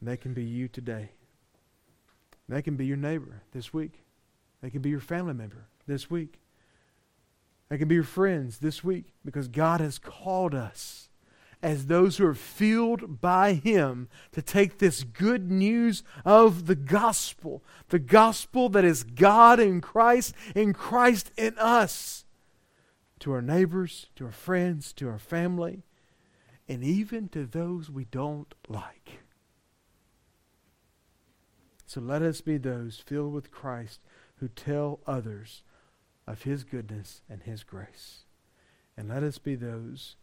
And 0.00 0.08
that 0.08 0.20
can 0.20 0.32
be 0.32 0.44
you 0.44 0.68
today. 0.68 1.10
That 2.48 2.62
can 2.62 2.76
be 2.76 2.86
your 2.86 2.96
neighbor 2.96 3.42
this 3.52 3.72
week. 3.72 4.04
That 4.62 4.70
can 4.70 4.82
be 4.82 4.90
your 4.90 5.00
family 5.00 5.34
member 5.34 5.66
this 5.86 6.10
week. 6.10 6.40
That 7.68 7.78
can 7.78 7.88
be 7.88 7.96
your 7.96 8.04
friends 8.04 8.58
this 8.58 8.84
week 8.84 9.06
because 9.24 9.48
God 9.48 9.80
has 9.80 9.98
called 9.98 10.54
us 10.54 11.08
as 11.62 11.86
those 11.86 12.16
who 12.18 12.26
are 12.26 12.34
filled 12.34 13.20
by 13.20 13.54
Him 13.54 14.08
to 14.32 14.42
take 14.42 14.78
this 14.78 15.02
good 15.02 15.50
news 15.50 16.02
of 16.24 16.66
the 16.66 16.74
gospel, 16.74 17.64
the 17.88 17.98
gospel 17.98 18.68
that 18.68 18.84
is 18.84 19.02
God 19.02 19.58
in 19.58 19.80
Christ 19.80 20.34
in 20.54 20.72
Christ 20.72 21.32
in 21.36 21.58
us, 21.58 22.24
to 23.20 23.32
our 23.32 23.42
neighbors, 23.42 24.06
to 24.16 24.26
our 24.26 24.32
friends, 24.32 24.92
to 24.94 25.08
our 25.08 25.18
family, 25.18 25.82
and 26.68 26.84
even 26.84 27.28
to 27.30 27.46
those 27.46 27.90
we 27.90 28.04
don't 28.04 28.54
like. 28.68 29.20
So 31.86 32.00
let 32.00 32.22
us 32.22 32.40
be 32.40 32.58
those 32.58 32.98
filled 32.98 33.32
with 33.32 33.52
Christ 33.52 34.00
who 34.36 34.48
tell 34.48 35.00
others 35.06 35.62
of 36.26 36.42
His 36.42 36.64
goodness 36.64 37.22
and 37.30 37.42
His 37.42 37.62
grace. 37.62 38.24
And 38.96 39.08
let 39.08 39.22
us 39.22 39.38
be 39.38 39.54
those 39.54 40.16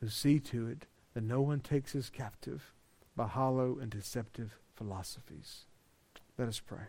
who 0.00 0.08
see 0.08 0.40
to 0.40 0.66
it 0.66 0.86
that 1.14 1.22
no 1.22 1.40
one 1.40 1.60
takes 1.60 1.94
us 1.94 2.10
captive 2.10 2.72
by 3.16 3.28
hollow 3.28 3.78
and 3.80 3.90
deceptive 3.90 4.58
philosophies. 4.74 5.66
Let 6.36 6.48
us 6.48 6.58
pray. 6.58 6.86